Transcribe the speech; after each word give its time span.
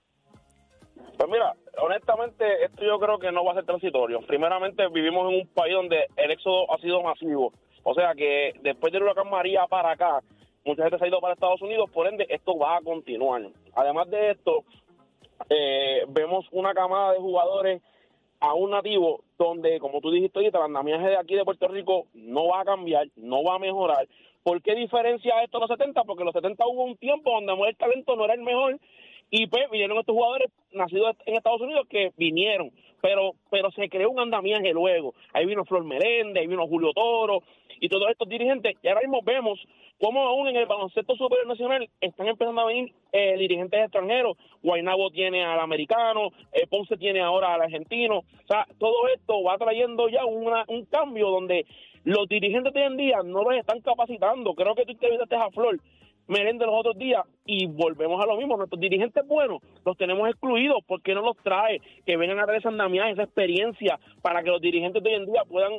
Pues 1.18 1.30
mira, 1.30 1.54
honestamente, 1.78 2.66
esto 2.66 2.84
yo 2.84 3.00
creo 3.00 3.20
que 3.20 3.32
no 3.32 3.46
va 3.46 3.52
a 3.52 3.56
ser 3.56 3.66
transitorio. 3.66 4.22
Primeramente, 4.22 4.88
vivimos 4.90 5.32
en 5.32 5.40
un 5.42 5.48
país 5.48 5.74
donde 5.74 6.08
el 6.18 6.32
éxodo 6.32 6.72
ha 6.74 6.78
sido 6.80 7.02
masivo. 7.04 7.54
O 7.84 7.94
sea 7.94 8.14
que 8.16 8.54
después 8.62 8.92
del 8.92 9.04
huracán 9.04 9.30
María 9.30 9.68
para 9.68 9.92
acá, 9.92 10.22
mucha 10.66 10.84
gente 10.84 10.98
se 10.98 11.06
ha 11.06 11.08
ido 11.08 11.20
para 11.20 11.34
Estados 11.34 11.62
Unidos, 11.62 11.90
por 11.92 12.08
ende, 12.08 12.26
esto 12.30 12.58
va 12.58 12.78
a 12.78 12.82
continuar. 12.82 13.42
Además 13.76 14.10
de 14.10 14.32
esto, 14.32 14.64
eh, 15.50 16.04
vemos 16.08 16.46
una 16.52 16.74
camada 16.74 17.14
de 17.14 17.20
jugadores 17.20 17.82
aún 18.40 18.72
nativos 18.72 19.22
donde, 19.38 19.80
como 19.80 20.02
tú 20.02 20.12
dijiste 20.12 20.40
ahorita, 20.40 20.58
el 20.58 20.66
andamiaje 20.66 21.10
de 21.10 21.18
aquí 21.18 21.36
de 21.36 21.46
Puerto 21.46 21.68
Rico 21.68 22.08
no 22.14 22.48
va 22.48 22.62
a 22.62 22.66
cambiar, 22.66 23.08
no 23.16 23.44
va 23.44 23.56
a 23.56 23.60
mejorar. 23.60 24.08
¿Por 24.44 24.62
qué 24.62 24.76
diferencia 24.76 25.42
esto 25.44 25.58
a 25.58 25.62
los 25.62 25.70
70? 25.70 26.04
Porque 26.04 26.24
en 26.24 26.26
los 26.26 26.34
70 26.34 26.66
hubo 26.68 26.84
un 26.84 26.98
tiempo 26.98 27.32
donde 27.32 27.54
el 27.70 27.78
talento 27.78 28.16
no 28.16 28.26
era 28.26 28.34
el 28.34 28.42
mejor 28.42 28.78
y 29.36 29.48
pues 29.48 29.68
vinieron 29.72 29.98
estos 29.98 30.14
jugadores 30.14 30.52
nacidos 30.74 31.16
en 31.26 31.36
Estados 31.36 31.60
Unidos 31.62 31.88
que 31.90 32.12
vinieron, 32.18 32.70
pero 33.02 33.32
pero 33.50 33.72
se 33.72 33.90
creó 33.90 34.12
un 34.12 34.20
andamiaje 34.20 34.72
luego. 34.74 35.16
Ahí 35.34 35.48
vino 35.48 35.66
Flor 35.66 35.84
Meléndez, 35.84 36.42
ahí 36.42 36.48
vino 36.48 36.68
Julio 36.68 36.94
Toro 36.94 37.42
y 37.80 37.90
todos 37.90 38.12
estos 38.12 38.30
dirigentes. 38.30 38.76
Y 38.84 38.88
ahora 38.88 39.02
mismo 39.02 39.22
vemos 39.24 39.60
cómo 40.00 40.22
aún 40.22 40.50
en 40.50 40.56
el 40.58 40.68
baloncesto 40.68 41.16
superior 41.16 41.48
nacional 41.48 41.90
están 42.00 42.28
empezando 42.28 42.62
a 42.62 42.66
venir 42.66 42.94
eh, 43.12 43.36
dirigentes 43.40 43.82
extranjeros. 43.82 44.38
Guaynabo 44.62 45.10
tiene 45.10 45.44
al 45.44 45.60
americano, 45.60 46.30
eh, 46.52 46.68
Ponce 46.70 46.96
tiene 46.98 47.22
ahora 47.22 47.56
al 47.56 47.62
argentino. 47.62 48.20
O 48.20 48.48
sea, 48.48 48.68
todo 48.78 49.08
esto 49.16 49.42
va 49.42 49.58
trayendo 49.58 50.10
ya 50.10 50.26
una- 50.26 50.66
un 50.68 50.86
cambio 50.86 51.30
donde 51.32 51.66
los 52.04 52.28
dirigentes 52.28 52.72
de 52.74 52.82
hoy 52.82 52.86
en 52.88 52.98
día 52.98 53.18
no 53.26 53.44
los 53.44 53.56
están 53.56 53.82
capacitando. 53.82 54.54
Creo 54.54 54.76
que 54.76 54.86
tú 54.86 54.92
entrevistaste 54.92 55.36
a 55.38 55.50
Flor 55.50 55.80
Meléndez 56.28 56.68
los 56.68 56.80
otros 56.80 56.98
días 56.98 57.24
y 57.46 57.66
volvemos 57.66 58.22
a 58.22 58.28
lo 58.28 58.38
mismo. 58.38 58.58
Nuestros 58.58 58.80
dirigentes 58.80 59.26
buenos 59.28 59.62
los 59.86 59.98
tenemos 59.98 60.28
excluidos. 60.30 60.84
¿Por 60.86 61.02
qué 61.02 61.14
no 61.14 61.22
los 61.22 61.38
trae? 61.38 61.82
Que 62.06 62.18
vengan 62.18 62.40
a 62.40 62.46
traer 62.46 62.60
esa 62.60 62.70
andamiaje, 62.70 63.12
esa 63.12 63.24
experiencia 63.24 64.00
para 64.22 64.44
que 64.44 64.50
los 64.50 64.62
dirigentes 64.62 65.04
de 65.04 65.10
hoy 65.10 65.16
en 65.16 65.26
día 65.26 65.44
puedan 65.48 65.74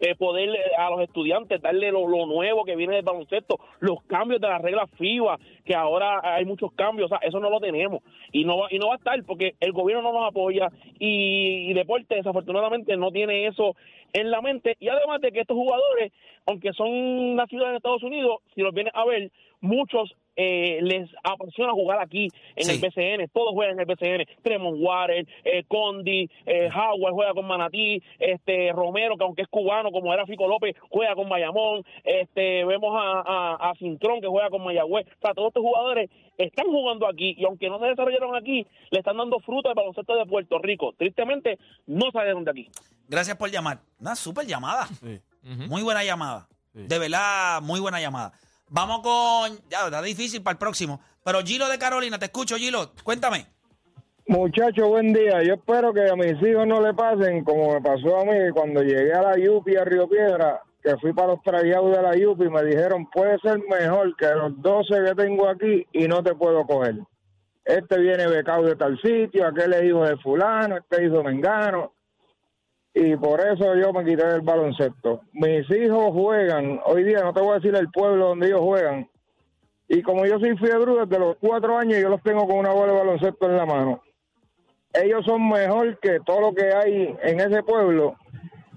eh, 0.00 0.14
poder 0.14 0.50
eh, 0.50 0.60
a 0.78 0.90
los 0.90 1.00
estudiantes 1.00 1.60
darle 1.60 1.90
lo, 1.90 2.06
lo 2.06 2.24
nuevo 2.26 2.64
que 2.64 2.76
viene 2.76 2.94
del 2.94 3.04
baloncesto, 3.04 3.58
los 3.80 4.00
cambios 4.04 4.40
de 4.40 4.46
las 4.46 4.62
reglas 4.62 4.88
FIBA, 4.96 5.38
que 5.64 5.74
ahora 5.74 6.20
hay 6.22 6.44
muchos 6.44 6.72
cambios, 6.72 7.10
o 7.10 7.16
sea, 7.16 7.26
eso 7.26 7.40
no 7.40 7.50
lo 7.50 7.58
tenemos 7.58 8.02
y 8.30 8.44
no 8.44 8.58
va, 8.58 8.68
y 8.70 8.78
no 8.78 8.88
va 8.88 8.94
a 8.94 8.98
estar 8.98 9.20
porque 9.24 9.56
el 9.58 9.72
gobierno 9.72 10.04
no 10.04 10.12
nos 10.12 10.28
apoya 10.28 10.68
y, 11.00 11.68
y 11.68 11.74
deporte 11.74 12.14
desafortunadamente 12.14 12.96
no 12.96 13.10
tiene 13.10 13.48
eso 13.48 13.74
en 14.12 14.30
la 14.30 14.40
mente 14.40 14.76
y 14.78 14.88
además 14.88 15.20
de 15.20 15.32
que 15.32 15.40
estos 15.40 15.56
jugadores, 15.56 16.12
aunque 16.46 16.72
son 16.74 17.34
nacidos 17.34 17.68
en 17.68 17.74
Estados 17.74 18.04
Unidos, 18.04 18.36
si 18.54 18.60
los 18.60 18.72
vienes 18.72 18.92
a 18.94 19.04
ver, 19.04 19.32
muchos 19.60 20.14
eh, 20.40 20.78
les 20.82 21.10
apasiona 21.24 21.72
jugar 21.72 21.98
aquí 22.00 22.28
en 22.54 22.64
Sí. 22.64 22.70
el 22.70 22.78
BCN, 22.80 23.28
todos 23.32 23.52
juegan 23.54 23.74
en 23.74 23.80
el 23.80 23.86
BCN, 23.86 24.24
Tremont 24.44 24.76
Water, 24.80 25.26
eh, 25.42 25.64
Condi, 25.66 26.30
eh, 26.46 26.70
Howard 26.72 27.12
juega 27.12 27.34
con 27.34 27.44
Manatí, 27.48 28.00
este 28.20 28.70
Romero, 28.72 29.16
que 29.16 29.24
aunque 29.24 29.42
es 29.42 29.48
cubano, 29.48 29.90
como 29.90 30.14
era 30.14 30.26
Fico 30.26 30.46
López, 30.46 30.76
juega 30.90 31.16
con 31.16 31.28
Bayamón, 31.28 31.82
este 32.04 32.64
vemos 32.64 32.94
a, 32.96 33.22
a, 33.26 33.70
a 33.70 33.74
Cintrón 33.80 34.20
que 34.20 34.28
juega 34.28 34.48
con 34.48 34.62
Mayagüez, 34.62 35.06
o 35.08 35.20
sea, 35.20 35.34
todos 35.34 35.48
estos 35.48 35.62
jugadores 35.64 36.08
están 36.36 36.66
jugando 36.66 37.08
aquí 37.08 37.34
y 37.36 37.44
aunque 37.44 37.68
no 37.68 37.80
se 37.80 37.86
desarrollaron 37.86 38.36
aquí, 38.36 38.64
le 38.92 38.98
están 39.00 39.16
dando 39.16 39.40
fruto 39.40 39.68
al 39.70 39.74
baloncesto 39.74 40.14
de 40.14 40.24
Puerto 40.24 40.58
Rico. 40.60 40.94
Tristemente, 40.96 41.58
no 41.88 42.12
salieron 42.12 42.44
de 42.44 42.52
aquí. 42.52 42.68
Gracias 43.08 43.36
por 43.36 43.50
llamar. 43.50 43.80
Una 43.98 44.14
super 44.14 44.46
llamada. 44.46 44.86
Sí. 44.86 45.18
Muy 45.68 45.82
buena 45.82 46.04
llamada. 46.04 46.46
Sí. 46.72 46.82
De 46.86 46.98
verdad, 47.00 47.60
muy 47.60 47.80
buena 47.80 48.00
llamada. 48.00 48.32
Vamos 48.70 49.00
con. 49.00 49.58
Ya, 49.68 49.86
está 49.86 50.02
difícil 50.02 50.42
para 50.42 50.52
el 50.52 50.58
próximo. 50.58 51.00
Pero 51.24 51.40
Gilo 51.40 51.68
de 51.68 51.78
Carolina, 51.78 52.18
te 52.18 52.26
escucho, 52.26 52.56
Gilo. 52.56 52.92
Cuéntame. 53.02 53.46
Muchachos, 54.26 54.86
buen 54.86 55.14
día. 55.14 55.42
Yo 55.42 55.54
espero 55.54 55.92
que 55.94 56.08
a 56.08 56.14
mis 56.14 56.34
hijos 56.42 56.66
no 56.66 56.82
le 56.82 56.92
pasen 56.92 57.44
como 57.44 57.72
me 57.72 57.80
pasó 57.80 58.18
a 58.18 58.24
mí 58.24 58.50
cuando 58.52 58.82
llegué 58.82 59.12
a 59.12 59.22
la 59.22 59.38
Yupi 59.38 59.74
a 59.76 59.84
Río 59.84 60.06
Piedra, 60.06 60.62
que 60.82 60.96
fui 60.98 61.14
para 61.14 61.28
los 61.28 61.42
trayados 61.42 61.96
de 61.96 62.02
la 62.02 62.14
Yupi 62.14 62.44
y 62.44 62.50
me 62.50 62.62
dijeron, 62.62 63.08
puede 63.10 63.38
ser 63.38 63.58
mejor 63.70 64.14
que 64.16 64.26
los 64.26 64.60
12 64.60 65.02
que 65.02 65.14
tengo 65.14 65.48
aquí 65.48 65.86
y 65.92 66.06
no 66.06 66.22
te 66.22 66.34
puedo 66.34 66.66
coger. 66.66 66.96
Este 67.64 67.98
viene 67.98 68.26
becado 68.26 68.64
de 68.64 68.76
tal 68.76 69.00
sitio, 69.00 69.46
aquel 69.46 69.72
es 69.72 69.84
hijo 69.84 70.04
de 70.04 70.18
fulano, 70.18 70.76
este 70.76 71.06
hijo 71.06 71.18
de 71.18 71.24
mengano. 71.24 71.94
Y 73.00 73.14
por 73.14 73.40
eso 73.40 73.76
yo 73.76 73.92
me 73.92 74.04
quité 74.04 74.26
del 74.26 74.40
baloncesto. 74.40 75.20
Mis 75.32 75.70
hijos 75.70 76.10
juegan, 76.12 76.80
hoy 76.84 77.04
día 77.04 77.20
no 77.22 77.32
te 77.32 77.40
voy 77.40 77.52
a 77.52 77.60
decir 77.60 77.72
el 77.76 77.88
pueblo 77.92 78.30
donde 78.30 78.48
ellos 78.48 78.60
juegan, 78.60 79.08
y 79.86 80.02
como 80.02 80.26
yo 80.26 80.40
soy 80.40 80.56
fiebre 80.56 80.96
desde 80.96 81.16
los 81.16 81.36
cuatro 81.36 81.78
años, 81.78 82.00
yo 82.00 82.08
los 82.08 82.20
tengo 82.24 82.44
con 82.48 82.58
una 82.58 82.72
bola 82.72 82.92
de 82.92 82.98
baloncesto 82.98 83.46
en 83.46 83.56
la 83.56 83.66
mano. 83.66 84.02
Ellos 84.92 85.24
son 85.24 85.48
mejor 85.48 85.96
que 86.00 86.18
todo 86.26 86.40
lo 86.40 86.52
que 86.52 86.72
hay 86.74 87.16
en 87.22 87.38
ese 87.38 87.62
pueblo. 87.62 88.16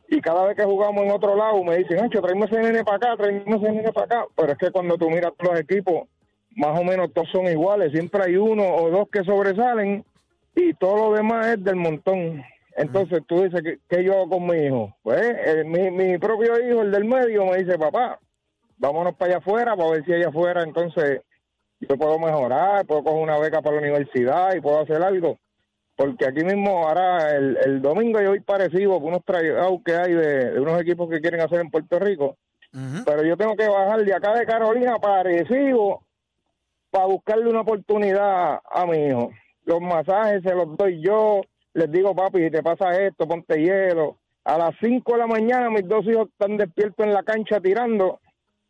Y 0.08 0.22
cada 0.22 0.46
vez 0.46 0.56
que 0.56 0.66
jugamos 0.66 1.04
en 1.04 1.12
otro 1.12 1.36
lado, 1.36 1.64
me 1.64 1.78
dicen, 1.78 2.04
Ancho, 2.04 2.22
tráeme 2.22 2.46
ese 2.46 2.62
nene 2.62 2.84
para 2.84 2.98
acá, 2.98 3.18
tráeme 3.18 3.44
ese 3.56 3.72
nene 3.72 3.92
para 3.92 4.06
acá. 4.06 4.26
Pero 4.36 4.52
es 4.52 4.58
que 4.60 4.70
cuando 4.70 4.98
tú 5.00 5.10
miras 5.10 5.34
los 5.40 5.60
equipos, 5.60 6.08
más 6.56 6.80
o 6.80 6.84
menos 6.84 7.12
todos 7.12 7.28
son 7.32 7.48
iguales. 7.48 7.92
Siempre 7.92 8.22
hay 8.24 8.36
uno 8.36 8.64
o 8.64 8.92
dos 8.92 9.10
que 9.10 9.24
sobresalen 9.24 10.06
y 10.56 10.76
todo 10.76 11.10
lo 11.10 11.16
demás 11.16 11.48
es 11.48 11.64
del 11.64 11.78
montón. 11.78 12.44
Entonces 12.76 13.22
tú 13.28 13.44
dices, 13.44 13.62
¿qué, 13.64 13.80
qué 13.90 14.04
yo 14.04 14.14
hago 14.14 14.30
con 14.30 14.46
mi 14.46 14.58
hijo? 14.58 14.96
Pues 15.04 15.22
eh, 15.22 15.64
mi, 15.66 15.92
mi 15.92 16.18
propio 16.18 16.54
hijo, 16.60 16.82
el 16.82 16.92
del 16.92 17.06
medio, 17.06 17.46
me 17.46 17.58
dice, 17.58 17.78
papá, 17.78 18.20
vámonos 18.78 19.16
para 19.16 19.32
allá 19.32 19.38
afuera 19.40 19.76
para 19.76 19.92
ver 19.92 20.06
si 20.06 20.14
allá 20.14 20.30
afuera 20.30 20.64
entonces 20.64 21.22
yo 21.80 21.98
puedo 21.98 22.18
mejorar, 22.20 22.86
puedo 22.86 23.04
coger 23.04 23.24
una 23.24 23.40
beca 23.40 23.62
para 23.62 23.76
la 23.76 23.82
universidad 23.82 24.54
y 24.56 24.62
puedo 24.62 24.80
hacer 24.80 25.02
algo. 25.02 25.38
Porque 25.96 26.26
aquí 26.26 26.44
mismo, 26.44 26.88
ahora 26.88 27.36
el, 27.36 27.58
el 27.64 27.82
domingo 27.82 28.20
yo 28.22 28.30
voy 28.30 28.40
parecido 28.40 29.00
por 29.00 29.10
unos 29.10 29.26
trayectos 29.26 29.82
que 29.86 29.94
hay 29.94 30.14
de, 30.14 30.52
de 30.52 30.60
unos 30.60 30.82
equipos 30.82 31.10
que 31.10 31.20
quieren 31.20 31.42
hacer 31.42 31.60
en 31.60 31.70
Puerto 31.70 32.00
Rico. 32.00 32.38
Pero 33.06 33.24
yo 33.26 33.36
tengo 33.36 33.56
que 33.56 33.68
bajar 33.68 34.04
de 34.04 34.14
acá 34.14 34.34
de 34.34 34.46
Carolina 34.46 34.96
para 34.98 35.20
Arecibo 35.20 36.06
para 36.90 37.06
buscarle 37.06 37.50
una 37.50 37.62
oportunidad 37.62 38.60
a 38.70 38.86
mi 38.86 39.08
hijo. 39.08 39.32
Los 39.66 39.82
masajes 39.82 40.42
se 40.44 40.56
los 40.56 40.76
doy 40.78 41.02
yo. 41.02 41.42
Les 41.74 41.92
digo, 41.92 42.16
papi, 42.16 42.44
si 42.44 42.52
te 42.52 42.64
pasa 42.64 42.92
esto, 43.02 43.28
ponte 43.28 43.62
hielo. 43.62 44.18
A 44.44 44.58
las 44.58 44.76
5 44.82 45.12
de 45.12 45.18
la 45.18 45.28
mañana 45.28 45.70
mis 45.70 45.88
dos 45.88 46.06
hijos 46.06 46.30
están 46.30 46.58
despiertos 46.58 47.06
en 47.06 47.14
la 47.14 47.24
cancha 47.24 47.62
tirando 47.62 48.20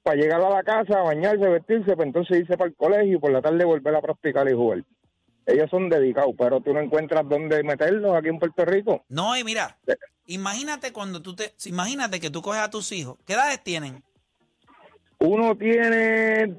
para 0.04 0.18
llegar 0.18 0.42
a 0.42 0.50
la 0.50 0.64
casa, 0.64 1.00
bañarse, 1.02 1.48
vestirse, 1.48 1.96
para 1.96 2.08
entonces 2.08 2.40
irse 2.40 2.58
para 2.58 2.70
el 2.70 2.76
colegio 2.76 3.18
y 3.18 3.20
por 3.20 3.32
la 3.32 3.42
tarde 3.42 3.64
volver 3.64 3.96
a 3.96 4.02
practicar 4.02 4.50
y 4.50 4.54
jugar. 4.54 4.84
Ellos 5.46 5.70
son 5.70 5.90
dedicados, 5.90 6.36
pero 6.38 6.62
tú 6.62 6.74
no 6.74 6.80
encuentras 6.80 7.28
dónde 7.28 7.64
meterlos 7.64 8.16
aquí 8.16 8.30
en 8.30 8.40
Puerto 8.40 8.66
Rico. 8.66 9.04
No, 9.10 9.36
y 9.38 9.44
mira, 9.44 9.78
imagínate 10.26 10.94
cuando 10.94 11.22
tú 11.22 11.36
te. 11.36 11.54
Imagínate 11.66 12.20
que 12.20 12.30
tú 12.30 12.42
coges 12.42 12.62
a 12.62 12.70
tus 12.70 12.92
hijos. 12.92 13.18
¿Qué 13.26 13.34
edades 13.34 13.64
tienen? 13.64 14.04
Uno 15.20 15.56
tiene 15.56 16.56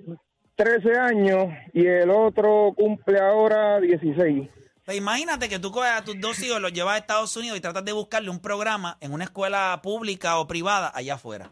13 0.57 0.99
años 0.99 1.47
y 1.73 1.87
el 1.87 2.11
otro 2.11 2.73
cumple 2.77 3.19
ahora 3.19 3.81
16. 3.81 4.49
Pues 4.93 4.99
imagínate 5.01 5.49
que 5.49 5.59
tú 5.59 5.73
coges 5.73 5.91
a 5.91 6.05
tus 6.05 6.21
dos 6.21 6.39
hijos, 6.41 6.61
los 6.61 6.71
llevas 6.71 6.97
a 6.97 6.99
Estados 6.99 7.35
Unidos 7.35 7.57
y 7.57 7.63
tratas 7.63 7.83
de 7.83 7.93
buscarle 7.93 8.29
un 8.29 8.41
programa 8.41 8.99
en 9.01 9.15
una 9.15 9.25
escuela 9.25 9.81
pública 9.83 10.37
o 10.39 10.47
privada 10.47 10.93
allá 10.95 11.15
afuera. 11.15 11.51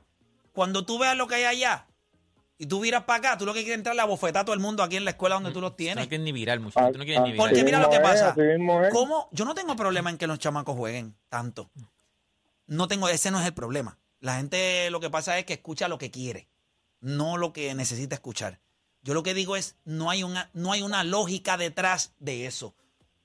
Cuando 0.53 0.85
tú 0.85 0.99
veas 0.99 1.17
lo 1.17 1.27
que 1.27 1.37
hay 1.37 1.45
allá 1.45 1.87
y 2.59 2.67
tú 2.67 2.81
miras 2.81 3.05
para 3.05 3.19
acá, 3.31 3.39
tú 3.39 3.47
lo 3.47 3.55
que 3.55 3.61
quieres 3.61 3.79
entrar 3.79 3.95
a 3.95 3.97
la 3.97 4.05
bofetada 4.05 4.43
a 4.43 4.45
todo 4.45 4.53
el 4.53 4.61
mundo 4.61 4.83
aquí 4.83 4.97
en 4.97 5.07
la 5.07 5.13
escuela 5.13 5.37
donde 5.37 5.53
tú 5.53 5.63
los 5.63 5.71
No 5.71 5.77
tienes. 5.77 6.07
quieres 6.07 6.23
ni 6.23 6.33
virar, 6.33 6.61
muchachos. 6.61 6.93
Tú 6.93 6.99
no 6.99 7.05
quieres 7.05 7.23
ni 7.23 7.33
virar. 7.33 7.39
Porque 7.47 7.57
Así 7.61 7.65
mira 7.65 7.81
lo 7.81 7.89
que 7.89 7.97
es, 7.97 8.03
pasa. 8.03 8.35
es. 8.37 8.93
¿Cómo? 8.93 9.31
Yo 9.33 9.47
no 9.47 9.55
tengo 9.55 9.75
problema 9.75 10.11
en 10.11 10.19
que 10.19 10.27
los 10.27 10.39
chamacos 10.39 10.77
jueguen 10.77 11.17
tanto. 11.31 11.71
No 12.67 12.89
tengo, 12.89 13.09
ese 13.09 13.31
no 13.31 13.41
es 13.41 13.47
el 13.47 13.55
problema. 13.55 13.97
La 14.21 14.37
gente 14.37 14.91
lo 14.91 15.01
que 15.01 15.09
pasa 15.09 15.39
es 15.39 15.47
que 15.47 15.55
escucha 15.55 15.89
lo 15.89 15.97
que 15.97 16.11
quiere, 16.11 16.51
no 17.01 17.39
lo 17.39 17.55
que 17.55 17.75
necesita 17.75 18.17
escuchar. 18.17 18.61
Yo 19.01 19.15
lo 19.15 19.23
que 19.23 19.33
digo 19.33 19.57
es, 19.57 19.77
no 19.87 20.11
hay 20.11 20.25
una, 20.25 20.51
no 20.53 20.73
hay 20.73 20.83
una 20.83 21.05
lógica 21.05 21.57
detrás 21.57 22.13
de 22.19 22.45
eso. 22.45 22.75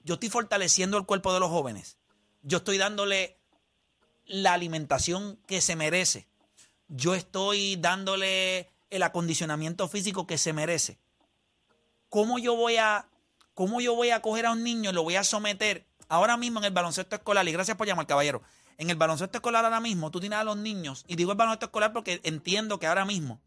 Yo 0.06 0.13
estoy 0.13 0.30
fortaleciendo 0.30 0.98
el 0.98 1.06
cuerpo 1.06 1.34
de 1.34 1.40
los 1.40 1.50
jóvenes. 1.50 1.98
Yo 2.44 2.60
estoy 2.60 2.78
dándole 2.78 3.38
la 4.28 4.54
alimentación 4.54 5.40
que 5.48 5.62
se 5.62 5.75
merece. 5.75 6.28
Yo 6.88 7.16
estoy 7.16 7.75
dándole 7.78 8.69
el 8.92 9.02
acondicionamiento 9.02 9.88
físico 9.88 10.28
que 10.28 10.38
se 10.38 10.54
merece. 10.54 11.00
¿Cómo 12.10 12.38
yo 12.38 12.56
voy 12.56 12.78
a, 12.78 13.07
cómo 13.56 13.81
yo 13.81 13.96
voy 13.96 14.12
a 14.12 14.22
coger 14.22 14.46
a 14.46 14.52
un 14.52 14.63
niño 14.63 14.92
y 14.92 14.94
lo 14.94 15.02
voy 15.02 15.16
a 15.16 15.24
someter 15.24 15.88
ahora 16.07 16.38
mismo 16.38 16.60
en 16.60 16.66
el 16.66 16.72
baloncesto 16.72 17.16
escolar? 17.16 17.48
Y 17.48 17.52
gracias 17.52 17.75
por 17.75 17.88
llamar, 17.88 18.06
caballero. 18.06 18.44
En 18.78 18.92
el 18.92 18.96
baloncesto 18.96 19.40
escolar 19.40 19.66
ahora 19.66 19.80
mismo, 19.80 20.12
tú 20.12 20.19
tienes 20.19 20.38
a 20.38 20.44
los 20.44 20.57
niños, 20.57 21.04
y 21.07 21.16
digo 21.16 21.31
el 21.31 21.38
baloncesto 21.38 21.66
escolar 21.66 21.94
porque 21.94 22.22
entiendo 22.24 22.78
que 22.78 22.86
ahora 22.86 23.06
mismo 23.06 23.42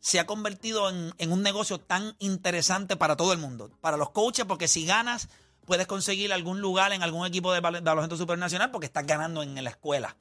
se 0.00 0.18
ha 0.18 0.26
convertido 0.26 0.88
en, 0.90 1.14
en 1.18 1.32
un 1.32 1.42
negocio 1.42 1.78
tan 1.78 2.16
interesante 2.18 2.96
para 2.96 3.16
todo 3.16 3.32
el 3.32 3.38
mundo. 3.38 3.70
Para 3.80 3.96
los 3.96 4.10
coaches, 4.10 4.44
porque 4.46 4.66
si 4.68 4.86
ganas, 4.86 5.28
puedes 5.66 5.86
conseguir 5.86 6.32
algún 6.32 6.60
lugar 6.60 6.92
en 6.92 7.02
algún 7.02 7.26
equipo 7.26 7.52
de, 7.52 7.60
bal- 7.60 7.74
de 7.74 7.80
baloncesto 7.80 8.16
supernacional 8.16 8.70
porque 8.70 8.86
estás 8.86 9.06
ganando 9.06 9.42
en 9.42 9.62
la 9.62 9.70
escuela. 9.70 10.16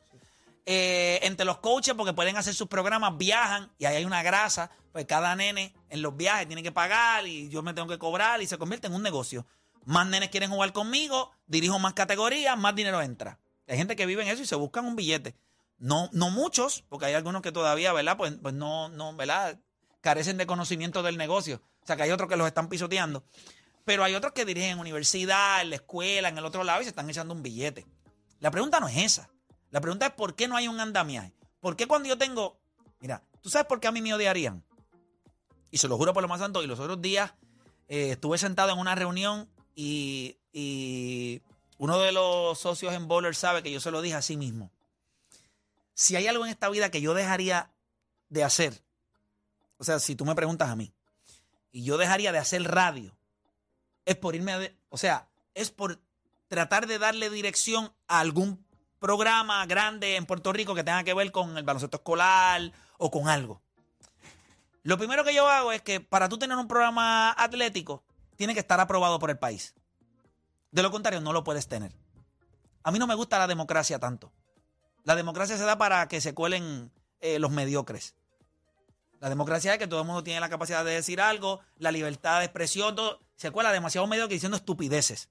Eh, 0.65 1.19
entre 1.23 1.45
los 1.45 1.57
coaches, 1.57 1.95
porque 1.95 2.13
pueden 2.13 2.37
hacer 2.37 2.53
sus 2.53 2.67
programas, 2.67 3.17
viajan 3.17 3.71
y 3.79 3.85
ahí 3.85 3.95
hay 3.95 4.05
una 4.05 4.21
grasa, 4.21 4.69
pues 4.91 5.05
cada 5.05 5.35
nene 5.35 5.73
en 5.89 6.03
los 6.03 6.15
viajes 6.15 6.45
tiene 6.45 6.61
que 6.61 6.71
pagar 6.71 7.25
y 7.25 7.49
yo 7.49 7.63
me 7.63 7.73
tengo 7.73 7.87
que 7.87 7.97
cobrar 7.97 8.41
y 8.41 8.47
se 8.47 8.57
convierte 8.59 8.85
en 8.87 8.93
un 8.93 9.01
negocio. 9.01 9.47
Más 9.85 10.05
nenes 10.05 10.29
quieren 10.29 10.51
jugar 10.51 10.71
conmigo, 10.73 11.31
dirijo 11.47 11.79
más 11.79 11.93
categorías, 11.93 12.55
más 12.57 12.75
dinero 12.75 13.01
entra. 13.01 13.39
Hay 13.67 13.77
gente 13.77 13.95
que 13.95 14.05
vive 14.05 14.21
en 14.21 14.27
eso 14.27 14.43
y 14.43 14.45
se 14.45 14.55
buscan 14.55 14.85
un 14.85 14.95
billete. 14.95 15.35
No, 15.79 16.09
no 16.11 16.29
muchos, 16.29 16.83
porque 16.89 17.05
hay 17.07 17.13
algunos 17.15 17.41
que 17.41 17.51
todavía, 17.51 17.91
¿verdad? 17.93 18.17
Pues, 18.17 18.33
pues 18.39 18.53
no, 18.53 18.89
no, 18.89 19.15
¿verdad? 19.15 19.57
Carecen 20.01 20.37
de 20.37 20.45
conocimiento 20.45 21.03
del 21.03 21.17
negocio. 21.17 21.61
O 21.83 21.85
sea 21.85 21.95
que 21.95 22.03
hay 22.03 22.11
otros 22.11 22.29
que 22.29 22.37
los 22.37 22.47
están 22.47 22.69
pisoteando. 22.69 23.23
Pero 23.85 24.03
hay 24.03 24.15
otros 24.15 24.33
que 24.33 24.45
dirigen 24.45 24.71
en 24.71 24.79
universidad, 24.79 25.61
en 25.61 25.71
la 25.71 25.77
escuela, 25.77 26.29
en 26.29 26.37
el 26.37 26.45
otro 26.45 26.63
lado 26.63 26.81
y 26.81 26.83
se 26.83 26.89
están 26.89 27.09
echando 27.09 27.33
un 27.33 27.41
billete. 27.41 27.85
La 28.39 28.51
pregunta 28.51 28.79
no 28.79 28.87
es 28.87 28.97
esa. 28.97 29.29
La 29.71 29.81
pregunta 29.81 30.07
es 30.07 30.13
por 30.13 30.35
qué 30.35 30.47
no 30.47 30.55
hay 30.55 30.67
un 30.67 30.79
andamiaje. 30.79 31.33
¿Por 31.59 31.75
qué 31.75 31.87
cuando 31.87 32.07
yo 32.07 32.17
tengo... 32.17 32.59
Mira, 32.99 33.23
¿tú 33.41 33.49
sabes 33.49 33.67
por 33.67 33.79
qué 33.79 33.87
a 33.87 33.91
mí 33.91 34.01
me 34.01 34.13
odiarían? 34.13 34.63
Y 35.71 35.77
se 35.77 35.87
lo 35.87 35.97
juro 35.97 36.13
por 36.13 36.21
lo 36.21 36.29
más 36.29 36.39
santo. 36.39 36.63
Y 36.63 36.67
los 36.67 36.79
otros 36.79 37.01
días 37.01 37.33
eh, 37.87 38.11
estuve 38.11 38.37
sentado 38.37 38.71
en 38.71 38.79
una 38.79 38.95
reunión 38.95 39.49
y, 39.75 40.37
y 40.53 41.41
uno 41.77 41.99
de 41.99 42.11
los 42.11 42.59
socios 42.59 42.93
en 42.93 43.07
Bowler 43.07 43.35
sabe 43.35 43.63
que 43.63 43.71
yo 43.71 43.79
se 43.79 43.91
lo 43.91 44.01
dije 44.01 44.15
a 44.15 44.21
sí 44.21 44.37
mismo. 44.37 44.71
Si 45.93 46.15
hay 46.15 46.27
algo 46.27 46.45
en 46.45 46.51
esta 46.51 46.69
vida 46.69 46.91
que 46.91 47.01
yo 47.01 47.13
dejaría 47.13 47.71
de 48.29 48.43
hacer, 48.43 48.83
o 49.79 49.83
sea, 49.83 49.97
si 49.99 50.15
tú 50.15 50.25
me 50.25 50.35
preguntas 50.35 50.69
a 50.69 50.75
mí, 50.75 50.93
y 51.71 51.83
yo 51.83 51.97
dejaría 51.97 52.31
de 52.31 52.37
hacer 52.37 52.63
radio, 52.63 53.17
es 54.05 54.15
por 54.15 54.35
irme 54.35 54.53
a... 54.53 54.71
o 54.89 54.97
sea, 54.97 55.27
es 55.55 55.71
por 55.71 55.99
tratar 56.47 56.85
de 56.85 56.99
darle 56.99 57.29
dirección 57.29 57.91
a 58.07 58.19
algún 58.19 58.63
programa 58.99 59.65
grande 59.65 60.17
en 60.17 60.25
Puerto 60.25 60.51
Rico 60.51 60.75
que 60.75 60.83
tenga 60.83 61.03
que 61.03 61.13
ver 61.13 61.31
con 61.31 61.57
el 61.57 61.63
baloncesto 61.63 61.97
escolar 61.97 62.71
o 62.97 63.09
con 63.09 63.29
algo. 63.29 63.61
Lo 64.83 64.97
primero 64.97 65.23
que 65.23 65.33
yo 65.33 65.47
hago 65.47 65.71
es 65.71 65.81
que 65.81 66.01
para 66.01 66.27
tú 66.27 66.37
tener 66.37 66.57
un 66.57 66.67
programa 66.67 67.31
atlético, 67.31 68.03
tiene 68.35 68.53
que 68.53 68.59
estar 68.59 68.79
aprobado 68.79 69.19
por 69.19 69.29
el 69.29 69.37
país. 69.37 69.75
De 70.71 70.81
lo 70.81 70.91
contrario, 70.91 71.21
no 71.21 71.33
lo 71.33 71.43
puedes 71.43 71.67
tener. 71.67 71.93
A 72.83 72.91
mí 72.91 72.99
no 72.99 73.07
me 73.07 73.15
gusta 73.15 73.39
la 73.39 73.47
democracia 73.47 73.99
tanto. 73.99 74.31
La 75.03 75.15
democracia 75.15 75.57
se 75.57 75.63
da 75.63 75.77
para 75.77 76.07
que 76.07 76.21
se 76.21 76.33
cuelen 76.33 76.91
eh, 77.21 77.39
los 77.39 77.51
mediocres. 77.51 78.15
La 79.19 79.29
democracia 79.29 79.73
es 79.73 79.79
que 79.79 79.87
todo 79.87 80.01
el 80.01 80.07
mundo 80.07 80.23
tiene 80.23 80.39
la 80.39 80.49
capacidad 80.49 80.83
de 80.85 80.91
decir 80.91 81.19
algo, 81.19 81.59
la 81.77 81.91
libertad 81.91 82.39
de 82.39 82.45
expresión, 82.45 82.95
todo. 82.95 83.19
Se 83.35 83.51
cuela 83.51 83.71
demasiado 83.71 84.07
mediocre 84.07 84.33
diciendo 84.33 84.55
estupideces. 84.57 85.29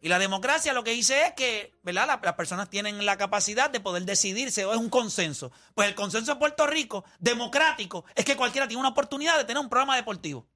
Y 0.00 0.08
la 0.08 0.18
democracia 0.18 0.72
lo 0.72 0.84
que 0.84 0.90
dice 0.90 1.22
es 1.26 1.32
que, 1.32 1.72
¿verdad? 1.82 2.06
La- 2.06 2.20
las 2.22 2.34
personas 2.34 2.68
tienen 2.68 3.06
la 3.06 3.16
capacidad 3.16 3.70
de 3.70 3.80
poder 3.80 4.04
decidirse, 4.04 4.64
o 4.64 4.72
es 4.72 4.78
un 4.78 4.90
consenso. 4.90 5.50
Pues 5.74 5.88
el 5.88 5.94
consenso 5.94 6.32
en 6.32 6.38
Puerto 6.38 6.66
Rico, 6.66 7.04
democrático, 7.20 8.04
es 8.14 8.24
que 8.24 8.36
cualquiera 8.36 8.68
tiene 8.68 8.80
una 8.80 8.90
oportunidad 8.90 9.38
de 9.38 9.44
tener 9.44 9.62
un 9.62 9.68
programa 9.70 9.96
deportivo. 9.96 10.46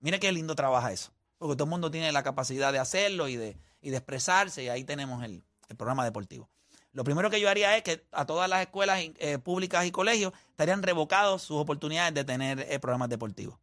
Mire 0.00 0.18
qué 0.18 0.32
lindo 0.32 0.54
trabaja 0.56 0.90
eso. 0.92 1.12
Porque 1.38 1.54
todo 1.54 1.64
el 1.64 1.70
mundo 1.70 1.90
tiene 1.90 2.10
la 2.10 2.22
capacidad 2.24 2.72
de 2.72 2.80
hacerlo 2.80 3.28
y 3.28 3.36
de, 3.36 3.56
y 3.80 3.90
de 3.90 3.96
expresarse, 3.98 4.64
y 4.64 4.68
ahí 4.68 4.82
tenemos 4.84 5.22
el 5.22 5.44
programa 5.76 6.04
deportivo. 6.04 6.48
Lo 6.92 7.04
primero 7.04 7.30
que 7.30 7.40
yo 7.40 7.48
haría 7.48 7.76
es 7.76 7.82
que 7.82 8.04
a 8.12 8.24
todas 8.24 8.48
las 8.48 8.62
escuelas 8.62 9.00
eh, 9.18 9.38
públicas 9.38 9.84
y 9.84 9.90
colegios 9.90 10.32
estarían 10.50 10.82
revocados 10.82 11.42
sus 11.42 11.58
oportunidades 11.58 12.14
de 12.14 12.24
tener 12.24 12.60
eh, 12.60 12.78
programas 12.80 13.08
deportivos. 13.08 13.58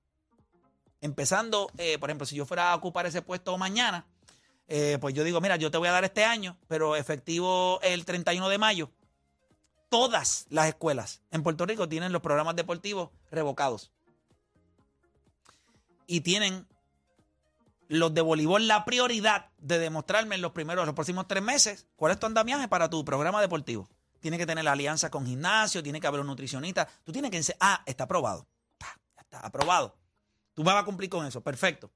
Empezando, 1.02 1.70
eh, 1.78 1.98
por 2.00 2.10
ejemplo, 2.10 2.26
si 2.26 2.36
yo 2.36 2.46
fuera 2.46 2.72
a 2.72 2.76
ocupar 2.76 3.06
ese 3.06 3.22
puesto 3.22 3.58
mañana, 3.58 4.06
pues 5.00 5.14
yo 5.14 5.24
digo, 5.24 5.42
mira, 5.42 5.58
yo 5.58 5.70
te 5.70 5.78
voy 5.78 5.88
a 5.88 5.92
dar 5.92 6.06
este 6.06 6.26
año, 6.26 6.58
pero 6.68 6.96
efectivo 6.96 7.80
el 7.84 8.04
31 8.04 8.50
de 8.50 8.58
mayo, 8.58 8.90
todas 9.90 10.48
las 10.50 10.68
escuelas 10.68 11.22
en 11.30 11.44
Puerto 11.44 11.68
Rico 11.68 11.88
tienen 11.88 12.12
los 12.12 12.24
programas 12.24 12.56
deportivos 12.56 13.12
revocados. 13.30 13.92
Y 16.08 16.22
tienen 16.22 16.66
los 17.88 18.14
de 18.14 18.22
voleibol 18.22 18.68
la 18.68 18.86
prioridad 18.86 19.50
de 19.58 19.80
demostrarme 19.80 20.36
en 20.36 20.42
los 20.42 20.52
primeros, 20.52 20.86
los 20.86 20.96
próximos 20.96 21.28
tres 21.28 21.44
meses, 21.44 21.88
cuál 21.96 22.12
es 22.12 22.20
tu 22.20 22.26
andamiaje 22.26 22.68
para 22.68 22.90
tu 22.90 23.04
programa 23.06 23.42
deportivo. 23.42 23.88
Tiene 24.20 24.38
que 24.38 24.46
tener 24.46 24.64
la 24.64 24.72
alianza 24.72 25.10
con 25.12 25.26
gimnasio, 25.26 25.84
tiene 25.84 26.00
que 26.02 26.08
haber 26.08 26.22
un 26.22 26.28
nutricionista. 26.28 26.88
Tú 27.04 27.12
tienes 27.12 27.30
que 27.32 27.38
ense- 27.40 27.56
ah, 27.60 27.84
está 27.86 28.06
aprobado. 28.06 28.48
Ya 29.16 29.22
está 29.22 29.40
aprobado. 29.40 29.96
Tú 30.54 30.64
vas 30.64 30.76
a 30.82 30.86
cumplir 30.86 31.10
con 31.10 31.26
eso, 31.26 31.42
perfecto. 31.42 31.92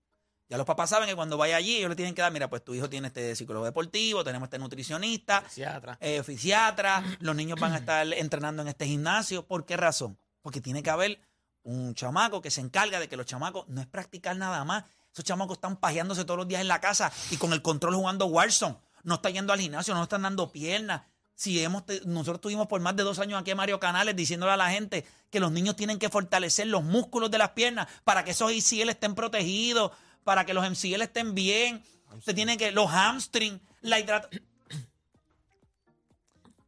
Ya 0.47 0.57
los 0.57 0.65
papás 0.65 0.89
saben 0.89 1.07
que 1.07 1.15
cuando 1.15 1.37
vaya 1.37 1.55
allí, 1.57 1.75
ellos 1.77 1.89
le 1.89 1.95
tienen 1.95 2.13
que 2.15 2.21
dar, 2.21 2.31
mira, 2.31 2.49
pues 2.49 2.63
tu 2.63 2.73
hijo 2.73 2.89
tiene 2.89 3.07
este 3.07 3.35
psicólogo 3.35 3.65
deportivo, 3.65 4.23
tenemos 4.23 4.47
este 4.47 4.57
nutricionista, 4.59 5.43
Psiquiatra. 5.47 5.97
eh, 6.01 6.23
fisiatra, 6.23 7.03
los 7.19 7.35
niños 7.35 7.59
van 7.59 7.73
a 7.73 7.77
estar 7.77 8.11
entrenando 8.13 8.61
en 8.63 8.67
este 8.67 8.85
gimnasio. 8.87 9.45
¿Por 9.45 9.65
qué 9.65 9.77
razón? 9.77 10.17
Porque 10.41 10.59
tiene 10.59 10.81
que 10.83 10.89
haber 10.89 11.21
un 11.63 11.93
chamaco 11.93 12.41
que 12.41 12.49
se 12.49 12.61
encarga 12.61 12.99
de 12.99 13.07
que 13.07 13.15
los 13.17 13.25
chamacos 13.27 13.67
no 13.67 13.79
es 13.81 13.87
practicar 13.87 14.35
nada 14.37 14.63
más. 14.65 14.85
Esos 15.13 15.25
chamacos 15.25 15.57
están 15.57 15.77
pajeándose 15.77 16.25
todos 16.25 16.37
los 16.37 16.47
días 16.47 16.61
en 16.61 16.67
la 16.67 16.79
casa 16.79 17.11
y 17.31 17.37
con 17.37 17.53
el 17.53 17.61
control 17.61 17.95
jugando 17.95 18.25
Warzone. 18.27 18.77
No 19.03 19.15
están 19.15 19.33
yendo 19.33 19.53
al 19.53 19.59
gimnasio, 19.59 19.95
no 19.95 20.03
están 20.03 20.21
dando 20.21 20.51
piernas. 20.51 21.03
Si 21.35 21.63
hemos 21.63 21.83
nosotros 22.05 22.41
tuvimos 22.41 22.67
por 22.67 22.81
más 22.81 22.95
de 22.95 23.03
dos 23.03 23.17
años 23.19 23.39
aquí 23.39 23.51
a 23.51 23.55
Mario 23.55 23.79
Canales 23.79 24.15
diciéndole 24.15 24.51
a 24.51 24.57
la 24.57 24.69
gente 24.69 25.05
que 25.29 25.39
los 25.39 25.51
niños 25.51 25.75
tienen 25.75 25.97
que 25.97 26.09
fortalecer 26.09 26.67
los 26.67 26.83
músculos 26.83 27.31
de 27.31 27.37
las 27.37 27.51
piernas 27.51 27.87
para 28.03 28.25
que 28.25 28.31
esos 28.31 28.51
ICL 28.51 28.89
estén 28.89 29.15
protegidos, 29.15 29.91
para 30.25 30.45
que 30.45 30.53
los 30.53 30.69
MCL 30.69 31.01
estén 31.01 31.33
bien. 31.33 31.81
Usted 32.17 32.35
tiene 32.35 32.57
que, 32.57 32.71
los 32.71 32.89
hamstring, 32.89 33.61
La 33.81 33.99
hidratación. 33.99 34.43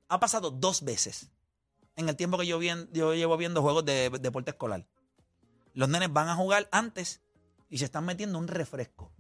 ha 0.07 0.19
pasado 0.19 0.51
dos 0.51 0.83
veces 0.83 1.27
en 1.95 2.09
el 2.09 2.15
tiempo 2.15 2.37
que 2.37 2.47
yo, 2.47 2.59
yo 2.61 3.13
llevo 3.13 3.37
viendo 3.37 3.61
juegos 3.61 3.85
de 3.85 4.09
deporte 4.21 4.51
escolar. 4.51 4.85
Los 5.73 5.89
nenes 5.89 6.11
van 6.11 6.29
a 6.29 6.35
jugar 6.35 6.67
antes 6.71 7.21
y 7.71 7.77
se 7.77 7.85
están 7.85 8.05
metiendo 8.05 8.37
un 8.37 8.47
refresco. 8.47 9.11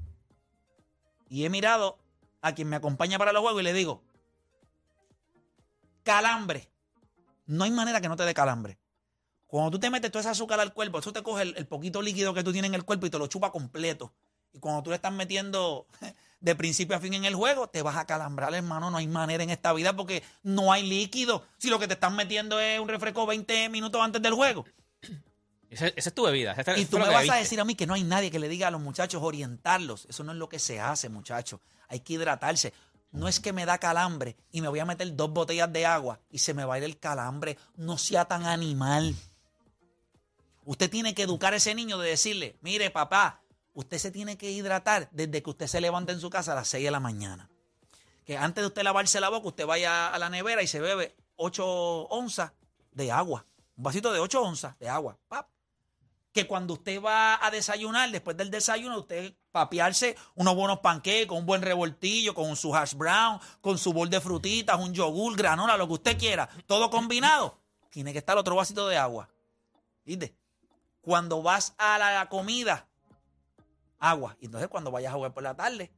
Y 1.29 1.45
he 1.45 1.49
mirado 1.49 1.97
a 2.41 2.53
quien 2.53 2.67
me 2.67 2.75
acompaña 2.75 3.17
para 3.17 3.31
los 3.31 3.41
juegos 3.41 3.61
y 3.61 3.63
le 3.63 3.73
digo, 3.73 4.03
calambre. 6.03 6.69
No 7.45 7.63
hay 7.63 7.71
manera 7.71 8.01
que 8.01 8.09
no 8.09 8.17
te 8.17 8.23
dé 8.23 8.33
calambre. 8.33 8.77
Cuando 9.47 9.71
tú 9.71 9.79
te 9.79 9.89
metes 9.89 10.11
todo 10.11 10.19
ese 10.19 10.29
azúcar 10.29 10.59
al 10.59 10.73
cuerpo, 10.73 10.99
eso 10.99 11.13
te 11.13 11.23
coge 11.23 11.43
el, 11.43 11.67
poquito 11.67 12.01
líquido 12.01 12.33
que 12.33 12.43
tú 12.43 12.51
tienes 12.51 12.69
en 12.69 12.75
el 12.75 12.83
cuerpo 12.83 13.05
y 13.05 13.09
te 13.09 13.17
lo 13.17 13.27
chupa 13.27 13.51
completo. 13.51 14.13
Y 14.53 14.59
cuando 14.59 14.83
tú 14.83 14.89
le 14.89 14.97
estás 14.97 15.13
metiendo 15.13 15.87
de 16.41 16.55
principio 16.55 16.97
a 16.97 16.99
fin 16.99 17.13
en 17.13 17.23
el 17.23 17.35
juego, 17.35 17.69
te 17.69 17.81
vas 17.81 17.95
a 17.95 18.05
calambrar, 18.05 18.53
hermano. 18.53 18.91
No 18.91 18.97
hay 18.97 19.07
manera 19.07 19.43
en 19.43 19.49
esta 19.49 19.71
vida 19.71 19.95
porque 19.95 20.23
no 20.43 20.73
hay 20.73 20.85
líquido. 20.85 21.45
Si 21.57 21.69
lo 21.69 21.79
que 21.79 21.87
te 21.87 21.93
están 21.93 22.17
metiendo 22.17 22.59
es 22.59 22.81
un 22.81 22.89
refresco 22.89 23.25
20 23.25 23.69
minutos 23.69 24.01
antes 24.01 24.21
del 24.21 24.33
juego. 24.33 24.65
Esa, 25.71 25.87
esa 25.87 26.09
es 26.09 26.13
tu 26.13 26.23
bebida. 26.23 26.51
esa- 26.53 26.77
Y 26.77 26.85
tú 26.85 26.97
me 26.99 27.05
vas 27.07 27.29
a 27.29 27.35
decir 27.37 27.59
a 27.59 27.65
mí 27.65 27.73
que 27.75 27.87
no 27.87 27.95
hay 27.95 28.03
nadie 28.03 28.29
que 28.29 28.37
le 28.39 28.47
diga 28.49 28.67
a 28.67 28.71
los 28.71 28.81
muchachos 28.81 29.23
orientarlos. 29.23 30.05
Eso 30.09 30.23
no 30.23 30.33
es 30.33 30.37
lo 30.37 30.47
que 30.49 30.59
se 30.59 30.79
hace, 30.79 31.09
muchachos. 31.09 31.59
Hay 31.87 32.01
que 32.01 32.13
hidratarse. 32.13 32.73
No 33.11 33.27
es 33.27 33.39
que 33.39 33.51
me 33.51 33.65
da 33.65 33.77
calambre 33.77 34.37
y 34.51 34.61
me 34.61 34.67
voy 34.67 34.79
a 34.79 34.85
meter 34.85 35.15
dos 35.15 35.31
botellas 35.31 35.71
de 35.73 35.85
agua 35.85 36.19
y 36.29 36.37
se 36.39 36.53
me 36.53 36.63
va 36.65 36.75
a 36.75 36.77
ir 36.77 36.83
el 36.83 36.99
calambre. 36.99 37.57
No 37.75 37.97
sea 37.97 38.25
tan 38.25 38.45
animal. 38.45 39.15
Usted 40.65 40.89
tiene 40.89 41.13
que 41.15 41.23
educar 41.23 41.53
a 41.53 41.57
ese 41.57 41.73
niño 41.73 41.97
de 41.97 42.09
decirle, 42.09 42.55
mire 42.61 42.91
papá, 42.91 43.41
usted 43.73 43.97
se 43.97 44.11
tiene 44.11 44.37
que 44.37 44.51
hidratar 44.51 45.09
desde 45.11 45.41
que 45.41 45.49
usted 45.49 45.67
se 45.67 45.81
levanta 45.81 46.11
en 46.13 46.19
su 46.19 46.29
casa 46.29 46.51
a 46.51 46.55
las 46.55 46.67
6 46.67 46.83
de 46.85 46.91
la 46.91 46.99
mañana. 46.99 47.49
Que 48.25 48.37
antes 48.37 48.61
de 48.61 48.67
usted 48.67 48.83
lavarse 48.83 49.19
la 49.19 49.29
boca, 49.29 49.47
usted 49.47 49.65
vaya 49.65 50.09
a 50.13 50.19
la 50.19 50.29
nevera 50.29 50.61
y 50.61 50.67
se 50.67 50.79
bebe 50.79 51.15
8 51.37 51.65
onzas 52.09 52.51
de 52.91 53.11
agua. 53.11 53.45
Un 53.75 53.83
vasito 53.83 54.13
de 54.13 54.19
8 54.19 54.41
onzas 54.43 54.77
de 54.79 54.87
agua. 54.87 55.17
Pap 55.27 55.47
que 56.33 56.47
cuando 56.47 56.73
usted 56.73 57.01
va 57.01 57.45
a 57.45 57.51
desayunar, 57.51 58.09
después 58.11 58.37
del 58.37 58.49
desayuno, 58.49 58.99
usted 58.99 59.33
papearse 59.51 60.15
unos 60.35 60.55
buenos 60.55 60.79
panqueques, 60.79 61.27
con 61.27 61.39
un 61.39 61.45
buen 61.45 61.61
revoltillo, 61.61 62.33
con 62.33 62.55
su 62.55 62.73
hash 62.73 62.93
brown, 62.93 63.39
con 63.59 63.77
su 63.77 63.91
bol 63.91 64.09
de 64.09 64.21
frutitas, 64.21 64.79
un 64.79 64.93
yogur, 64.93 65.35
granola, 65.35 65.75
lo 65.75 65.87
que 65.87 65.93
usted 65.93 66.17
quiera, 66.17 66.47
todo 66.67 66.89
combinado, 66.89 67.57
tiene 67.89 68.13
que 68.13 68.19
estar 68.19 68.37
otro 68.37 68.55
vasito 68.55 68.87
de 68.87 68.97
agua. 68.97 69.29
¿Viste? 70.05 70.35
Cuando 71.01 71.41
vas 71.41 71.73
a 71.77 71.97
la 71.97 72.29
comida, 72.29 72.87
agua. 73.99 74.37
Y 74.39 74.45
entonces 74.45 74.69
cuando 74.69 74.91
vayas 74.91 75.11
a 75.11 75.15
jugar 75.15 75.33
por 75.33 75.43
la 75.43 75.55
tarde, 75.55 75.91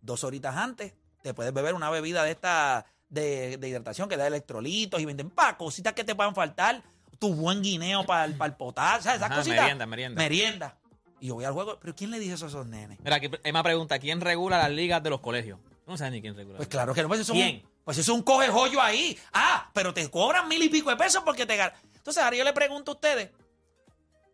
dos 0.00 0.22
horitas 0.24 0.56
antes, 0.56 0.94
te 1.22 1.32
puedes 1.32 1.52
beber 1.54 1.74
una 1.74 1.90
bebida 1.90 2.24
de 2.24 2.32
esta 2.32 2.84
de, 3.08 3.58
de 3.58 3.68
hidratación 3.68 4.08
que 4.08 4.16
da 4.16 4.26
electrolitos 4.26 5.00
y 5.00 5.04
venden 5.04 5.30
pa, 5.30 5.56
cositas 5.56 5.92
que 5.92 6.04
te 6.04 6.14
puedan 6.14 6.34
faltar, 6.34 6.82
tu 7.22 7.32
buen 7.32 7.62
guineo 7.62 8.04
para 8.04 8.24
el, 8.24 8.34
para 8.34 8.50
el 8.50 8.56
potasio, 8.56 9.02
¿sabes? 9.02 9.18
Esas 9.18 9.30
Ajá, 9.30 9.38
cositas. 9.38 9.60
merienda, 9.60 9.86
merienda. 9.86 10.20
Merienda. 10.20 10.76
Y 11.20 11.28
yo 11.28 11.36
voy 11.36 11.44
al 11.44 11.52
juego, 11.52 11.78
pero 11.80 11.94
¿quién 11.94 12.10
le 12.10 12.18
dice 12.18 12.34
eso 12.34 12.46
a 12.46 12.48
esos 12.48 12.66
nenes? 12.66 12.98
Mira, 12.98 13.14
aquí 13.14 13.30
Emma 13.44 13.62
pregunta, 13.62 14.00
¿quién 14.00 14.20
regula 14.20 14.58
las 14.58 14.72
ligas 14.72 15.00
de 15.04 15.10
los 15.10 15.20
colegios? 15.20 15.60
No 15.86 15.96
sabes 15.96 16.14
ni 16.14 16.20
quién 16.20 16.34
regula. 16.34 16.56
Pues 16.56 16.68
claro 16.68 16.92
que 16.92 17.00
no, 17.00 17.06
pues 17.06 17.20
eso 17.20 17.32
es 17.32 17.38
un, 17.54 17.62
pues 17.84 17.96
eso 17.98 18.10
es 18.10 18.18
un 18.18 18.24
coge 18.24 18.48
joyo 18.48 18.82
ahí. 18.82 19.16
Ah, 19.32 19.70
pero 19.72 19.94
te 19.94 20.10
cobran 20.10 20.48
mil 20.48 20.60
y 20.64 20.68
pico 20.68 20.90
de 20.90 20.96
pesos 20.96 21.22
porque 21.24 21.46
te 21.46 21.56
ganan. 21.56 21.76
Entonces, 21.94 22.20
ahora 22.24 22.36
yo 22.36 22.42
le 22.42 22.52
pregunto 22.52 22.90
a 22.90 22.94
ustedes, 22.94 23.30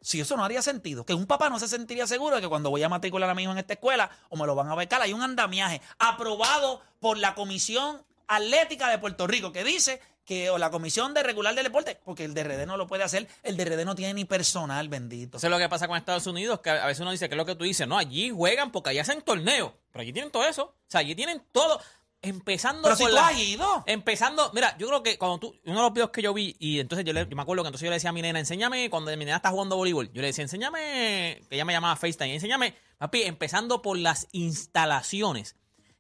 si 0.01 0.19
eso 0.23 0.35
no 0.39 0.45
haría 0.47 0.63
sentido, 0.63 1.05
que 1.05 1.13
un 1.13 1.27
papá 1.27 1.51
no 1.51 1.59
se 1.59 1.69
sentiría 1.69 2.07
seguro 2.07 2.37
de 2.37 2.41
que 2.41 2.49
cuando 2.49 2.71
voy 2.71 2.83
a 2.85 2.89
matricular 2.89 3.29
a 3.29 3.35
mi 3.35 3.43
hijo 3.43 3.53
en 3.53 3.59
esta 3.59 3.75
escuela 3.75 4.09
o 4.31 4.37
me 4.39 4.47
lo 4.47 4.55
van 4.55 4.71
a 4.71 4.75
becar, 4.75 5.03
hay 5.03 5.13
un 5.13 5.21
andamiaje 5.21 5.83
aprobado 5.99 6.81
por 7.01 7.19
la 7.19 7.35
Comisión 7.35 8.03
Atlética 8.29 8.89
de 8.89 8.97
Puerto 8.97 9.27
Rico 9.27 9.53
que 9.53 9.63
dice 9.63 10.01
que, 10.29 10.51
o 10.51 10.59
la 10.59 10.71
Comisión 10.71 11.15
de 11.15 11.23
Regular 11.23 11.55
del 11.55 11.65
Deporte, 11.65 11.99
porque 12.05 12.25
el 12.25 12.35
DRD 12.35 12.67
no 12.67 12.77
lo 12.77 12.87
puede 12.87 13.03
hacer, 13.03 13.27
el 13.43 13.57
DRD 13.57 13.87
no 13.87 13.95
tiene 13.95 14.13
ni 14.13 14.27
personal, 14.27 14.91
bendito. 14.91 15.39
Eso 15.39 15.47
es 15.47 15.51
lo 15.51 15.57
que 15.59 15.71
pasa 15.71 15.89
con 15.89 15.97
Estados 15.97 16.27
Unidos, 16.27 16.61
que 16.61 16.69
a 16.69 16.85
veces 16.85 17.01
uno 17.01 17.11
dice 17.13 17.29
que 17.31 17.35
es 17.35 17.39
lo 17.39 17.47
que 17.47 17.55
tú 17.55 17.65
dices, 17.65 17.89
no, 17.89 17.97
allí 17.97 18.29
juegan 18.31 18.71
porque 18.71 18.91
allí 18.91 18.99
hacen 18.99 19.23
torneos, 19.23 19.73
pero 19.91 20.03
allí 20.03 20.13
tienen 20.13 20.31
todo 20.31 20.45
eso, 20.47 20.65
o 20.65 20.75
sea, 20.87 21.01
allí 21.01 21.15
tienen 21.15 21.43
todo, 21.51 21.81
empezando 22.21 22.83
Pero 22.83 22.97
si 22.97 23.05
por 23.05 23.11
tú 23.11 23.17
la- 23.17 23.29
has 23.29 23.39
ido. 23.39 23.85
Empezando, 23.87 24.51
mira, 24.53 24.77
yo 24.77 24.89
creo 24.89 25.03
que 25.03 25.17
cuando 25.17 25.39
tú, 25.39 25.55
uno 25.65 25.77
de 25.77 25.83
los 25.83 25.93
videos 25.95 26.11
que 26.11 26.21
yo 26.21 26.35
vi, 26.35 26.55
y 26.59 26.79
entonces 26.79 27.07
yo, 27.07 27.15
le- 27.15 27.27
yo 27.27 27.35
me 27.35 27.41
acuerdo 27.43 27.63
que 27.63 27.69
entonces 27.69 27.87
yo 27.87 27.91
le 27.91 27.97
decía 27.97 28.11
a 28.11 28.13
mi 28.13 28.21
nena, 28.21 28.39
enséñame, 28.39 28.91
cuando 28.91 29.11
mi 29.13 29.25
nena 29.25 29.37
está 29.37 29.49
jugando 29.49 29.77
voleibol, 29.77 30.13
yo 30.13 30.21
le 30.21 30.27
decía, 30.27 30.43
enséñame, 30.43 31.41
que 31.49 31.55
ella 31.55 31.65
me 31.65 31.73
llamaba 31.73 31.97
FaceTime, 31.97 32.35
enséñame, 32.35 32.75
papi, 32.99 33.23
empezando 33.23 33.81
por 33.81 33.97
las 33.97 34.27
instalaciones. 34.33 35.57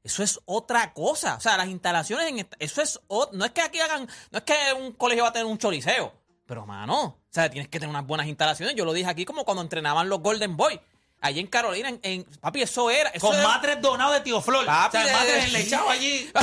Eso 0.08 0.22
es 0.22 0.40
otra 0.46 0.94
cosa. 0.94 1.34
O 1.36 1.40
sea, 1.40 1.58
las 1.58 1.68
instalaciones 1.68 2.28
en 2.28 2.38
esta- 2.38 2.56
eso 2.60 2.80
es 2.80 2.98
ot- 3.08 3.28
no 3.32 3.44
es 3.44 3.50
que 3.50 3.60
aquí 3.60 3.78
hagan, 3.78 4.08
no 4.30 4.38
es 4.38 4.44
que 4.44 4.54
un 4.80 4.92
colegio 4.92 5.22
va 5.24 5.28
a 5.28 5.32
tener 5.34 5.44
un 5.46 5.58
choliseo, 5.58 6.14
pero 6.46 6.64
mano, 6.64 7.02
o 7.04 7.18
sea, 7.28 7.50
tienes 7.50 7.68
que 7.68 7.78
tener 7.78 7.90
unas 7.90 8.06
buenas 8.06 8.26
instalaciones. 8.26 8.74
Yo 8.74 8.86
lo 8.86 8.94
dije 8.94 9.08
aquí 9.10 9.26
como 9.26 9.44
cuando 9.44 9.62
entrenaban 9.62 10.08
los 10.08 10.20
Golden 10.20 10.56
Boys. 10.56 10.80
Allí 11.20 11.40
en 11.40 11.46
Carolina, 11.48 11.90
en, 11.90 12.00
en- 12.02 12.24
papi, 12.40 12.62
eso 12.62 12.90
era. 12.90 13.10
Eso 13.10 13.26
Con 13.26 13.36
era- 13.36 13.46
matres 13.46 13.82
donados 13.82 14.14
de 14.14 14.20
tío 14.22 14.40
Flor. 14.40 14.64
Papi, 14.64 14.96
o 14.96 15.02
sea, 15.02 15.12
matres 15.18 15.44
enlechados 15.44 15.90
allí. 15.90 16.30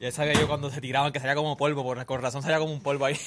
Ya 0.00 0.12
sabía 0.12 0.34
yo 0.34 0.46
cuando 0.48 0.70
se 0.70 0.80
tiraban 0.82 1.12
que 1.12 1.20
salía 1.20 1.34
como 1.34 1.56
polvo, 1.56 1.82
por 1.82 2.04
con 2.04 2.20
razón 2.20 2.42
salía 2.42 2.58
como 2.58 2.72
un 2.74 2.82
polvo 2.82 3.06
ahí. 3.06 3.18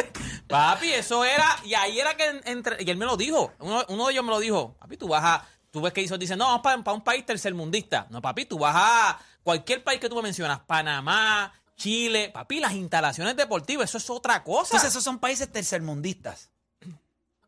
papi, 0.48 0.92
eso 0.92 1.24
era, 1.24 1.46
y 1.64 1.72
ahí 1.74 1.98
era 1.98 2.14
que 2.16 2.26
en- 2.28 2.42
entre, 2.44 2.76
y 2.82 2.90
él 2.90 2.96
me 2.98 3.06
lo 3.06 3.16
dijo, 3.16 3.52
uno, 3.60 3.84
uno 3.88 4.06
de 4.06 4.12
ellos 4.12 4.24
me 4.24 4.30
lo 4.30 4.38
dijo, 4.38 4.76
papi, 4.78 4.96
tú 4.98 5.08
vas 5.08 5.24
a, 5.24 5.46
tú 5.76 5.82
ves 5.82 5.92
que 5.92 6.00
hizo, 6.00 6.16
dicen, 6.16 6.38
no, 6.38 6.46
vamos 6.46 6.62
para, 6.82 6.96
un 6.96 7.02
país 7.02 7.26
tercermundista. 7.26 8.06
No, 8.08 8.22
papi, 8.22 8.46
tú 8.46 8.58
vas 8.58 8.74
a 8.74 9.20
cualquier 9.42 9.84
país 9.84 10.00
que 10.00 10.08
tú 10.08 10.16
me 10.16 10.22
mencionas, 10.22 10.60
Panamá, 10.60 11.52
Chile, 11.76 12.30
papi, 12.32 12.60
las 12.60 12.72
instalaciones 12.72 13.36
deportivas, 13.36 13.90
eso 13.90 13.98
es 13.98 14.08
otra 14.08 14.42
cosa. 14.42 14.68
Entonces, 14.68 14.88
esos 14.88 15.04
son 15.04 15.18
países 15.18 15.52
tercermundistas. 15.52 16.48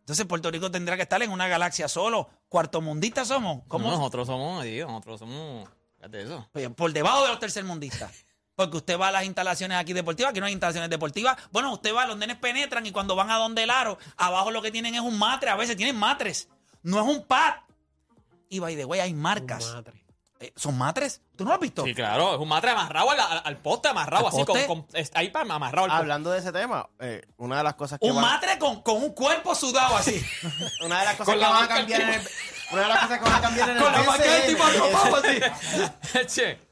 Entonces, 0.00 0.26
Puerto 0.26 0.50
Rico 0.50 0.70
tendrá 0.70 0.97
que 0.97 1.04
estar 1.04 1.23
en 1.23 1.30
una 1.30 1.49
galaxia 1.49 1.88
solo. 1.88 2.28
Cuartomundistas 2.50 3.28
somos. 3.28 3.62
¿Cómo? 3.66 3.88
No, 3.88 3.97
nosotros 3.97 4.26
somos, 4.26 4.62
digo, 4.62 4.88
nosotros 4.88 5.20
somos, 5.20 5.66
fíjate 5.97 6.23
eso. 6.25 6.47
Pues, 6.52 6.68
Por 6.68 6.92
debajo 6.92 7.23
de 7.23 7.28
los 7.28 7.38
tercermundistas. 7.38 8.12
Porque 8.54 8.76
usted 8.76 9.00
va 9.00 9.08
a 9.08 9.12
las 9.12 9.25
instalaciones 9.25 9.78
aquí 9.78 9.94
deportivas, 9.94 10.32
aquí 10.32 10.40
no 10.40 10.44
hay 10.47 10.52
instalaciones 10.52 10.90
deportivas. 10.90 11.38
Bueno, 11.50 11.73
usted 11.73 11.94
va, 11.94 12.04
los 12.06 12.18
nenes 12.18 12.37
penetran 12.37 12.85
y 12.85 12.92
cuando 12.92 13.16
van 13.16 13.30
a 13.30 13.37
donde 13.37 13.62
el 13.62 13.70
aro, 13.70 13.97
abajo 14.18 14.50
lo 14.50 14.61
que 14.61 14.70
tienen 14.70 14.94
es 14.94 15.00
un 15.00 15.18
matre. 15.18 15.49
A 15.49 15.56
veces 15.56 15.78
tienen 15.78 15.97
matres. 15.97 16.49
No 16.82 17.00
es 17.00 17.06
un 17.06 17.25
pad. 17.25 17.54
Y 18.49 18.59
by 18.61 18.76
the 18.76 18.85
way, 18.85 19.00
hay 19.00 19.14
marcas. 19.14 19.76
Eh, 20.40 20.52
¿Son 20.55 20.78
matres? 20.78 21.21
¿Tú 21.37 21.43
no 21.45 21.50
lo 21.50 21.55
has 21.55 21.61
visto? 21.61 21.83
Sí, 21.85 21.93
claro, 21.95 22.35
es 22.35 22.38
un 22.40 22.47
matre 22.49 22.71
amarrado 22.71 23.11
al, 23.11 23.19
al- 23.19 23.43
al 23.45 23.57
poste, 23.57 23.88
amarrado 23.88 24.28
¿Al 24.28 24.33
así, 24.33 24.37
con, 24.37 24.47
poste? 24.47 24.67
con- 24.69 24.87
es- 24.93 25.11
ahí 25.14 25.31
para 25.31 25.52
amarrado 25.52 25.85
al 25.87 25.90
poste. 25.90 26.00
Hablando 26.00 26.31
de 26.31 26.38
ese 26.38 26.52
tema, 26.52 26.88
eh, 27.00 27.23
una 27.38 27.57
de 27.59 27.64
las 27.64 27.75
cosas 27.75 27.99
que 27.99 28.07
Un 28.07 28.14
van- 28.14 28.25
matre 28.25 28.57
con, 28.57 28.81
con 28.83 28.99
un 29.02 29.11
cuerpo 29.14 29.55
sudado 29.57 29.97
así. 29.97 30.25
una 30.85 31.00
de 31.00 31.05
las 31.07 31.17
cosas 31.17 31.26
Con 31.26 31.35
que 31.35 31.40
la 31.40 31.49
van 31.49 31.57
a 31.57 31.61
marca 31.62 31.75
cambiar 31.78 32.00
en 32.02 32.09
el, 32.11 32.21
una 32.73 32.83
de 32.83 32.88
las 32.88 33.00
cosas 33.00 33.19
que 33.19 33.25
van 33.25 33.35
a 33.35 33.40
cambiar 33.40 33.69
en 33.71 33.76
el 33.78 33.83
con 33.83 33.93
la 33.93 34.02
marca 34.05 34.23
del 34.23 34.40
BCN 34.43 34.47
tipo 34.47 34.64
arropado 34.64 35.17
así. 35.17 36.26
Che. 36.35 36.69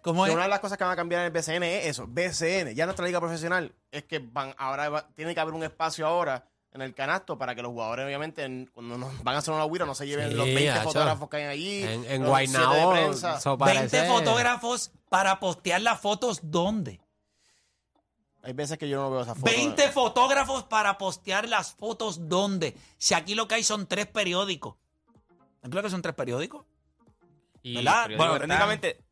¿Cómo 0.00 0.24
que 0.24 0.30
es? 0.30 0.34
una 0.34 0.42
de 0.44 0.48
las 0.48 0.60
cosas 0.60 0.78
que 0.78 0.84
van 0.84 0.92
a 0.94 0.96
cambiar 0.96 1.20
en 1.20 1.26
el 1.26 1.32
BCN 1.32 1.62
es 1.62 1.86
eso, 1.86 2.06
BCN, 2.08 2.74
ya 2.74 2.86
nuestra 2.86 3.04
liga 3.06 3.20
profesional, 3.20 3.74
es 3.92 4.04
que 4.04 4.18
van 4.18 4.54
ahora 4.58 4.88
va- 4.88 5.06
tiene 5.14 5.34
que 5.34 5.40
haber 5.40 5.52
un 5.54 5.62
espacio 5.62 6.06
ahora 6.06 6.42
en 6.72 6.82
el 6.82 6.94
canasto 6.94 7.36
para 7.36 7.54
que 7.54 7.62
los 7.62 7.72
jugadores 7.72 8.06
obviamente 8.06 8.44
en- 8.44 8.66
cuando 8.72 8.96
nos 8.96 9.22
van 9.24 9.34
a 9.34 9.38
hacer 9.38 9.52
una 9.52 9.66
guira 9.66 9.86
no 9.86 9.94
se 9.94 10.06
lleven 10.06 10.30
Sí, 10.30 10.34
los 10.36 10.46
20 10.46 10.70
hacho. 10.70 10.84
fotógrafos 10.84 11.28
que 11.28 11.36
hay 11.38 11.44
allí. 11.44 11.82
En, 11.82 12.04
en 12.04 12.24
Guaynabo, 12.26 12.74
de 12.94 13.00
prensa. 13.02 13.38
eso 13.38 13.56
20 13.56 13.74
parece- 13.88 14.06
fotógrafos 14.08 14.92
para 15.08 15.40
postear 15.40 15.80
las 15.80 16.00
fotos, 16.00 16.40
¿dónde? 16.44 17.00
Hay 18.42 18.52
veces 18.54 18.78
que 18.78 18.88
yo 18.88 18.98
no 19.00 19.10
veo 19.10 19.20
esas 19.22 19.36
fotos. 19.36 19.52
20 19.54 19.88
fotógrafos 19.90 20.62
para 20.64 20.96
postear 20.96 21.46
las 21.48 21.74
fotos, 21.74 22.28
¿dónde? 22.28 22.74
Si 22.96 23.12
aquí 23.14 23.34
lo 23.34 23.46
que 23.48 23.56
hay 23.56 23.64
son 23.64 23.86
tres 23.86 24.06
periódicos. 24.06 24.76
¿No 25.62 25.68
creo 25.70 25.82
que 25.82 25.90
son 25.90 26.00
tres 26.00 26.14
periódicos? 26.14 26.64
Y 27.62 27.74
¿Verdad? 27.76 28.04
periódico 28.04 28.24
Bueno, 28.28 28.40
técnicamente 28.40 29.04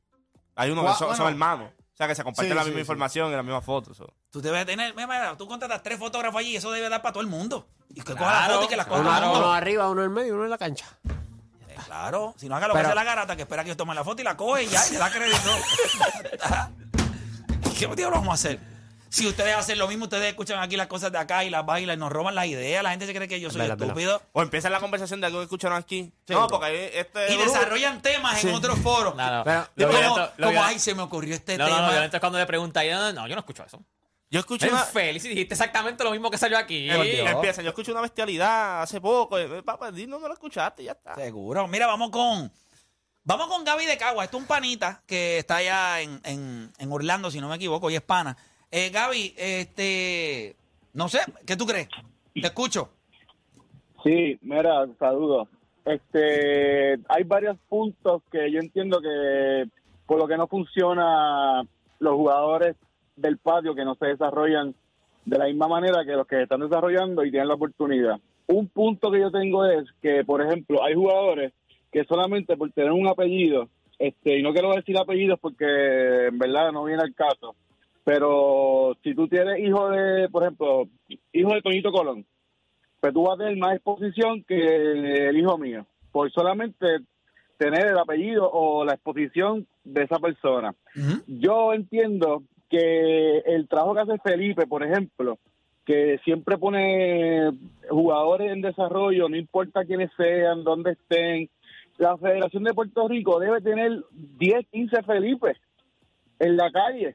hay 0.54 0.70
Gua- 0.70 0.92
que 0.92 0.98
son, 0.98 1.14
son 1.16 1.28
hermanos. 1.28 1.70
O 1.98 2.00
sea, 2.00 2.06
que 2.06 2.14
se 2.14 2.22
comparten 2.22 2.52
Sí, 2.52 2.54
la 2.54 2.62
sí, 2.62 2.66
misma 2.68 2.78
sí. 2.78 2.82
información 2.82 3.32
y 3.32 3.34
la 3.34 3.42
misma 3.42 3.60
foto. 3.60 3.92
so. 3.92 4.06
Tú 4.30 4.40
debes 4.40 4.64
tener, 4.66 4.94
mira, 4.94 5.08
mira, 5.08 5.36
tú 5.36 5.48
contratas 5.48 5.82
tres 5.82 5.98
fotógrafos 5.98 6.38
allí 6.38 6.50
y 6.50 6.56
eso 6.56 6.70
debe 6.70 6.88
dar 6.88 7.02
para 7.02 7.12
todo 7.12 7.22
el 7.22 7.26
mundo. 7.26 7.66
Y 7.90 7.94
que 8.02 8.12
coja 8.12 8.18
Claro, 8.18 8.46
la 8.46 8.54
foto 8.54 8.64
y 8.64 8.68
que 8.68 8.76
las 8.76 8.86
coja 8.86 9.00
Uno, 9.00 9.08
todo 9.10 9.18
el 9.18 9.24
mundo. 9.26 9.38
uno 9.40 9.52
arriba, 9.52 9.88
uno 9.90 10.04
en 10.04 10.12
medio, 10.12 10.34
uno 10.36 10.44
en 10.44 10.50
la 10.50 10.58
cancha. 10.58 10.86
Eh, 11.68 11.76
Claro, 11.86 12.34
si 12.36 12.48
no 12.48 12.54
haga 12.54 12.68
lo 12.68 12.74
que 12.74 12.80
hace 12.80 12.94
la 12.94 13.02
garata, 13.02 13.34
que 13.34 13.42
espera 13.42 13.64
que 13.64 13.70
yo 13.70 13.76
tome 13.76 13.96
la 13.96 14.04
foto 14.04 14.20
y 14.22 14.24
la 14.24 14.36
coge 14.36 14.62
y 14.62 14.68
ya, 14.68 14.86
y 14.86 14.92
le 14.92 14.98
da 14.98 15.10
crédito. 15.10 15.50
¿Qué 17.76 17.86
diablos 17.96 18.20
vamos 18.20 18.28
a 18.30 18.34
hacer? 18.34 18.60
Si 19.10 19.26
ustedes 19.26 19.54
hacen 19.56 19.78
lo 19.78 19.88
mismo, 19.88 20.04
ustedes 20.04 20.26
escuchan 20.28 20.60
aquí 20.60 20.76
las 20.76 20.86
cosas 20.86 21.10
de 21.12 21.18
acá 21.18 21.44
y 21.44 21.50
las 21.50 21.64
bailan 21.64 21.96
y 21.96 22.00
nos 22.00 22.10
roban 22.12 22.34
las 22.34 22.46
ideas. 22.46 22.82
La 22.82 22.90
gente 22.90 23.06
se 23.06 23.14
cree 23.14 23.28
que 23.28 23.40
yo 23.40 23.50
soy 23.50 23.62
estúpido. 23.70 24.22
O 24.32 24.42
empiezan 24.42 24.72
la 24.72 24.80
conversación 24.80 25.20
de 25.20 25.26
algo 25.26 25.38
que 25.38 25.44
escucharon 25.44 25.78
aquí. 25.78 26.12
no, 26.28 26.46
porque 26.48 26.66
ahí 26.66 26.90
este. 26.92 27.32
Y 27.32 27.36
grupo- 27.36 27.52
desarrollan 27.52 28.02
temas 28.02 28.42
en 28.44 28.54
otros 28.54 28.78
foros. 28.80 29.14
No, 29.16 29.30
no. 29.38 29.44
Pero- 29.44 29.68
Lo 29.76 29.86
Como, 29.86 29.98
violento- 29.98 30.20
lo 30.20 30.26
como, 30.28 30.36
violento- 30.50 30.62
ay, 30.64 30.78
se 30.78 30.94
me 30.94 31.02
ocurrió 31.02 31.34
este 31.34 31.56
No, 31.56 31.64
no, 31.64 31.70
tema. 31.74 31.86
no, 31.86 31.92
violento 31.92 32.16
es 32.16 32.20
cuando 32.20 32.38
le 32.38 32.46
pregunta 32.46 32.84
y 32.84 32.90
no, 32.90 33.12
no, 33.12 33.26
yo 33.28 33.34
no 33.34 33.40
escucho 33.40 33.64
eso. 33.64 33.82
Yo 34.30 34.40
escuché 34.40 34.68
una. 34.68 34.82
feliz 34.84 35.24
y 35.24 35.28
dijiste 35.30 35.54
exactamente 35.54 36.04
lo 36.04 36.10
mismo 36.10 36.30
que 36.30 36.36
salió 36.36 36.58
aquí. 36.58 36.90
Eh, 36.90 37.24
empieza, 37.30 37.62
yo 37.62 37.70
escuché 37.70 37.92
una 37.92 38.02
bestialidad 38.02 38.82
hace 38.82 39.00
poco. 39.00 39.38
eh, 39.38 39.62
Papá, 39.62 39.90
di, 39.90 40.06
no, 40.06 40.18
no 40.18 40.28
la 40.28 40.34
escuchaste, 40.34 40.84
ya 40.84 40.92
está. 40.92 41.14
Seguro. 41.14 41.66
Mira, 41.66 41.86
vamos 41.86 42.10
con. 42.10 42.52
Vamos 43.24 43.46
con 43.48 43.64
Gaby 43.64 43.84
de 43.86 43.96
Cagua. 43.98 44.24
Esto 44.24 44.36
es 44.38 44.42
un 44.42 44.46
panita 44.46 45.02
que 45.06 45.38
está 45.38 45.56
allá 45.56 46.00
en, 46.00 46.20
en, 46.24 46.72
en 46.78 46.92
Orlando, 46.92 47.30
si 47.30 47.40
no 47.40 47.48
me 47.48 47.56
equivoco, 47.56 47.90
y 47.90 47.96
es 47.96 48.02
pana. 48.02 48.36
Eh, 48.70 48.90
Gaby, 48.90 49.34
este, 49.36 50.56
no 50.92 51.08
sé, 51.08 51.20
¿qué 51.46 51.56
tú 51.56 51.64
crees? 51.64 51.88
Te 52.34 52.46
escucho. 52.46 52.90
Sí, 54.04 54.38
mira, 54.42 54.86
saludos. 54.98 55.48
Este, 55.84 56.98
hay 57.08 57.24
varios 57.24 57.56
puntos 57.68 58.22
que 58.30 58.50
yo 58.52 58.60
entiendo 58.60 59.00
que 59.00 59.64
por 60.06 60.18
lo 60.18 60.28
que 60.28 60.36
no 60.36 60.46
funciona 60.46 61.62
los 61.98 62.14
jugadores 62.14 62.76
del 63.16 63.38
patio 63.38 63.74
que 63.74 63.84
no 63.84 63.94
se 63.94 64.06
desarrollan 64.06 64.74
de 65.24 65.38
la 65.38 65.46
misma 65.46 65.66
manera 65.68 66.04
que 66.04 66.12
los 66.12 66.26
que 66.26 66.42
están 66.42 66.60
desarrollando 66.60 67.24
y 67.24 67.30
tienen 67.30 67.48
la 67.48 67.54
oportunidad. 67.54 68.20
Un 68.46 68.68
punto 68.68 69.10
que 69.10 69.20
yo 69.20 69.30
tengo 69.30 69.64
es 69.66 69.84
que, 70.00 70.24
por 70.24 70.42
ejemplo, 70.42 70.82
hay 70.82 70.94
jugadores 70.94 71.52
que 71.90 72.04
solamente 72.04 72.56
por 72.56 72.70
tener 72.72 72.92
un 72.92 73.08
apellido, 73.08 73.68
este, 73.98 74.38
y 74.38 74.42
no 74.42 74.52
quiero 74.52 74.72
decir 74.74 74.96
apellidos 74.98 75.38
porque 75.40 76.26
en 76.28 76.38
verdad 76.38 76.70
no 76.70 76.84
viene 76.84 77.02
al 77.02 77.14
caso, 77.14 77.54
pero 78.08 78.96
si 79.02 79.14
tú 79.14 79.28
tienes 79.28 79.58
hijo 79.58 79.90
de, 79.90 80.30
por 80.30 80.42
ejemplo, 80.42 80.88
hijo 81.30 81.52
de 81.52 81.60
Toñito 81.60 81.92
Colón, 81.92 82.24
pues 83.02 83.12
tú 83.12 83.24
vas 83.24 83.34
a 83.34 83.44
tener 83.44 83.58
más 83.58 83.74
exposición 83.74 84.42
que 84.44 85.28
el 85.28 85.36
hijo 85.36 85.58
mío, 85.58 85.84
por 86.10 86.32
solamente 86.32 86.86
tener 87.58 87.88
el 87.88 87.98
apellido 87.98 88.50
o 88.50 88.86
la 88.86 88.94
exposición 88.94 89.66
de 89.84 90.04
esa 90.04 90.18
persona. 90.20 90.74
Yo 91.26 91.74
entiendo 91.74 92.44
que 92.70 93.40
el 93.44 93.68
trabajo 93.68 93.92
que 93.92 94.00
hace 94.00 94.18
Felipe, 94.24 94.66
por 94.66 94.82
ejemplo, 94.82 95.38
que 95.84 96.18
siempre 96.24 96.56
pone 96.56 97.50
jugadores 97.90 98.52
en 98.52 98.62
desarrollo, 98.62 99.28
no 99.28 99.36
importa 99.36 99.84
quiénes 99.84 100.10
sean, 100.16 100.64
dónde 100.64 100.92
estén, 100.92 101.50
la 101.98 102.16
Federación 102.16 102.64
de 102.64 102.72
Puerto 102.72 103.06
Rico 103.06 103.38
debe 103.38 103.60
tener 103.60 104.02
10, 104.12 104.66
15 104.72 105.02
Felipe 105.02 105.56
en 106.38 106.56
la 106.56 106.70
calle, 106.70 107.14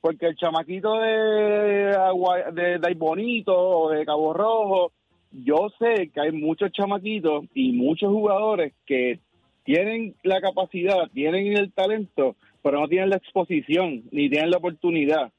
porque 0.00 0.26
el 0.26 0.36
chamaquito 0.36 0.98
de, 0.98 1.94
Agua- 1.96 2.50
de, 2.52 2.78
de 2.78 2.94
Bonito 2.94 3.54
o 3.56 3.90
de 3.90 4.04
Cabo 4.04 4.32
Rojo, 4.32 4.92
yo 5.32 5.68
sé 5.78 6.10
que 6.12 6.20
hay 6.20 6.32
muchos 6.32 6.72
chamaquitos 6.72 7.44
y 7.54 7.72
muchos 7.72 8.10
jugadores 8.10 8.72
que 8.86 9.20
tienen 9.64 10.14
la 10.22 10.40
capacidad, 10.40 11.08
tienen 11.12 11.56
el 11.56 11.72
talento, 11.72 12.34
pero 12.62 12.80
no 12.80 12.88
tienen 12.88 13.10
la 13.10 13.16
exposición 13.16 14.02
ni 14.10 14.28
tienen 14.30 14.50
la 14.50 14.56
oportunidad. 14.58 15.30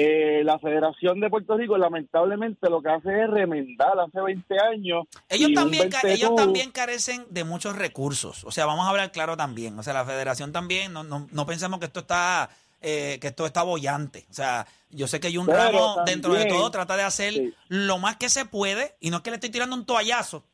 Eh, 0.00 0.42
la 0.44 0.60
Federación 0.60 1.18
de 1.18 1.28
Puerto 1.28 1.56
Rico 1.56 1.76
lamentablemente 1.76 2.70
lo 2.70 2.80
que 2.80 2.88
hace 2.88 3.20
es 3.22 3.28
remendar 3.30 3.98
hace 3.98 4.20
20 4.20 4.54
años. 4.72 5.06
Ellos 5.28 5.50
también, 5.54 5.90
ellos 6.04 6.36
también 6.36 6.70
carecen 6.70 7.24
de 7.30 7.42
muchos 7.42 7.74
recursos. 7.76 8.44
O 8.44 8.52
sea, 8.52 8.64
vamos 8.66 8.86
a 8.86 8.90
hablar 8.90 9.10
claro 9.10 9.36
también. 9.36 9.76
O 9.76 9.82
sea, 9.82 9.94
la 9.94 10.04
federación 10.04 10.52
también, 10.52 10.92
no, 10.92 11.02
no, 11.02 11.26
no 11.32 11.46
pensemos 11.46 11.80
que 11.80 11.86
esto 11.86 12.00
está, 12.00 12.48
eh, 12.80 13.18
que 13.20 13.28
esto 13.28 13.44
está 13.46 13.62
bollante. 13.62 14.26
O 14.30 14.34
sea, 14.34 14.66
yo 14.90 15.08
sé 15.08 15.20
que 15.20 15.34
Jun 15.34 15.46
Pero 15.46 15.58
Ramos, 15.58 15.96
también- 15.96 16.16
dentro 16.20 16.34
de 16.34 16.46
todo, 16.46 16.70
trata 16.70 16.96
de 16.96 17.02
hacer 17.02 17.32
Sí. 17.34 17.54
lo 17.68 17.98
más 17.98 18.16
que 18.16 18.28
se 18.30 18.44
puede. 18.44 18.96
Y 19.00 19.10
no 19.10 19.18
es 19.18 19.22
que 19.22 19.30
le 19.30 19.36
estoy 19.36 19.50
tirando 19.50 19.74
un 19.76 19.84
toallazo. 19.86 20.44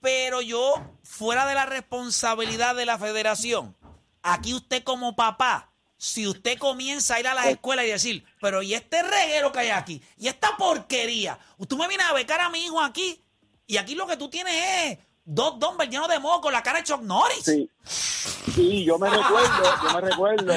Pero 0.00 0.40
yo, 0.40 0.74
fuera 1.02 1.46
de 1.46 1.54
la 1.54 1.66
responsabilidad 1.66 2.74
de 2.74 2.86
la 2.86 2.98
federación, 2.98 3.76
aquí 4.22 4.54
usted 4.54 4.82
como 4.82 5.14
papá, 5.14 5.72
si 5.98 6.26
usted 6.26 6.58
comienza 6.58 7.16
a 7.16 7.20
ir 7.20 7.28
a 7.28 7.34
las 7.34 7.46
escuelas 7.46 7.84
y 7.84 7.88
decir, 7.88 8.24
pero 8.40 8.62
¿y 8.62 8.72
este 8.72 9.02
reguero 9.02 9.52
que 9.52 9.58
hay 9.58 9.68
aquí? 9.68 10.02
¿Y 10.16 10.28
esta 10.28 10.56
porquería? 10.56 11.38
Tú 11.68 11.76
me 11.76 11.86
vienes 11.86 12.06
a 12.06 12.14
becar 12.14 12.40
a 12.40 12.48
mi 12.48 12.64
hijo 12.64 12.80
aquí 12.80 13.20
y 13.66 13.76
aquí 13.76 13.94
lo 13.94 14.06
que 14.06 14.16
tú 14.16 14.30
tienes 14.30 14.54
es 14.54 14.98
dos 15.32 15.58
dumbbells 15.58 15.90
llenos 15.90 16.08
de 16.08 16.18
moco, 16.18 16.50
la 16.50 16.62
cara 16.62 16.78
de 16.78 16.84
Chuck 16.84 17.02
Norris. 17.02 17.44
Sí. 17.44 17.68
Sí, 17.84 18.84
yo 18.84 18.98
me 18.98 19.08
recuerdo, 19.08 19.62
yo 19.82 19.94
me 19.94 20.00
recuerdo, 20.00 20.52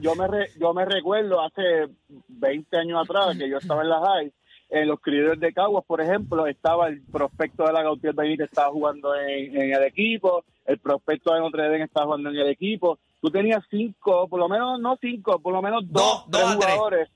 yo 0.00 0.14
me, 0.14 0.26
re- 0.26 0.50
yo 0.58 0.72
me 0.74 0.84
recuerdo 0.84 1.40
hace 1.42 1.88
20 2.28 2.76
años 2.78 3.02
atrás 3.02 3.36
que 3.36 3.48
yo 3.48 3.58
estaba 3.58 3.82
en 3.82 3.88
la 3.90 4.00
high, 4.00 4.32
en 4.70 4.88
los 4.88 5.00
criadores 5.00 5.40
de 5.40 5.52
Caguas, 5.52 5.84
por 5.86 6.00
ejemplo, 6.00 6.46
estaba 6.46 6.88
el 6.88 7.02
prospecto 7.02 7.64
de 7.64 7.72
la 7.72 7.82
Gautier 7.82 8.14
Benítez 8.14 8.48
estaba 8.48 8.70
jugando 8.70 9.14
en, 9.16 9.56
en 9.60 9.74
el 9.74 9.82
equipo, 9.84 10.44
el 10.66 10.78
prospecto 10.78 11.34
de 11.34 11.40
Notre 11.40 11.64
Dame 11.64 11.82
estaba 11.84 12.06
jugando 12.06 12.30
en 12.30 12.36
el 12.36 12.48
equipo. 12.48 12.98
Tú 13.20 13.30
tenías 13.30 13.62
cinco, 13.70 14.28
por 14.28 14.38
lo 14.40 14.48
menos, 14.48 14.80
no 14.80 14.96
cinco, 15.00 15.38
por 15.40 15.52
lo 15.52 15.60
menos 15.60 15.82
dos, 15.86 16.24
Dos, 16.28 16.54
jugadores. 16.54 17.08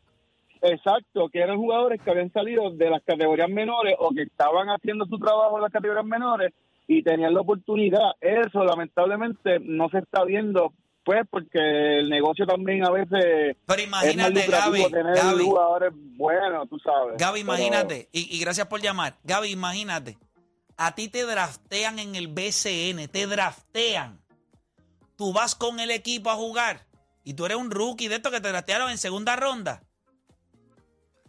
Exacto, 0.63 1.29
que 1.29 1.41
eran 1.41 1.59
jugadores 1.59 2.01
que 2.03 2.11
habían 2.11 2.33
salido 2.33 2.71
de 2.71 2.89
las 2.91 3.03
categorías 3.03 3.51
menores 3.51 3.97
o 3.99 4.11
que 4.11 4.23
estaban 4.23 4.69
haciendo 4.71 5.05
su 5.07 5.19
trabajo 5.19 5.57
en 5.57 5.63
las 5.63 5.73
categorías 5.73 6.05
menores 6.07 6.53
y 6.87 7.03
tenían 7.03 7.35
la 7.35 7.41
oportunidad. 7.41 8.13
Eso 8.21 8.65
lamentablemente 8.65 9.59
no 9.61 9.89
se 9.89 9.99
está 9.99 10.25
viendo, 10.25 10.73
pues 11.05 11.23
porque 11.31 11.99
el 12.01 12.09
negocio 12.11 12.47
también 12.47 12.85
a 12.87 12.91
veces 12.91 13.57
Pero 13.67 13.81
es 13.81 13.87
imagínate, 13.87 14.31
lucrativo 14.35 14.73
Gaby, 14.73 14.91
tener 14.93 15.17
Gaby, 15.17 15.45
jugadores 15.45 15.93
buenos, 16.17 16.69
tú 16.69 16.79
sabes. 16.79 17.17
Gaby, 17.19 17.41
Pero- 17.41 17.53
imagínate, 17.55 18.09
y, 18.13 18.37
y 18.37 18.41
gracias 18.41 18.67
por 18.67 18.81
llamar. 18.81 19.17
Gaby, 19.25 19.51
imagínate, 19.51 20.19
a 20.77 20.95
ti 20.95 21.09
te 21.09 21.25
draftean 21.25 21.99
en 21.99 22.15
el 22.17 22.29
BCN, 22.29 23.09
te 23.09 23.27
draftean. 23.27 24.21
Tú 25.17 25.33
vas 25.33 25.55
con 25.55 25.79
el 25.81 25.91
equipo 25.91 26.31
a 26.31 26.35
jugar 26.35 26.81
y 27.23 27.35
tú 27.35 27.47
eres 27.47 27.57
un 27.57 27.71
rookie 27.71 28.09
de 28.09 28.17
estos 28.17 28.33
que 28.33 28.41
te 28.41 28.49
draftearon 28.49 28.91
en 28.91 28.99
segunda 28.99 29.37
ronda. 29.37 29.83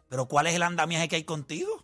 Pero 0.10 0.28
¿cuál 0.28 0.48
es 0.48 0.56
el 0.56 0.64
andamiaje 0.64 1.08
que 1.08 1.16
hay 1.18 1.24
contigo? 1.24 1.84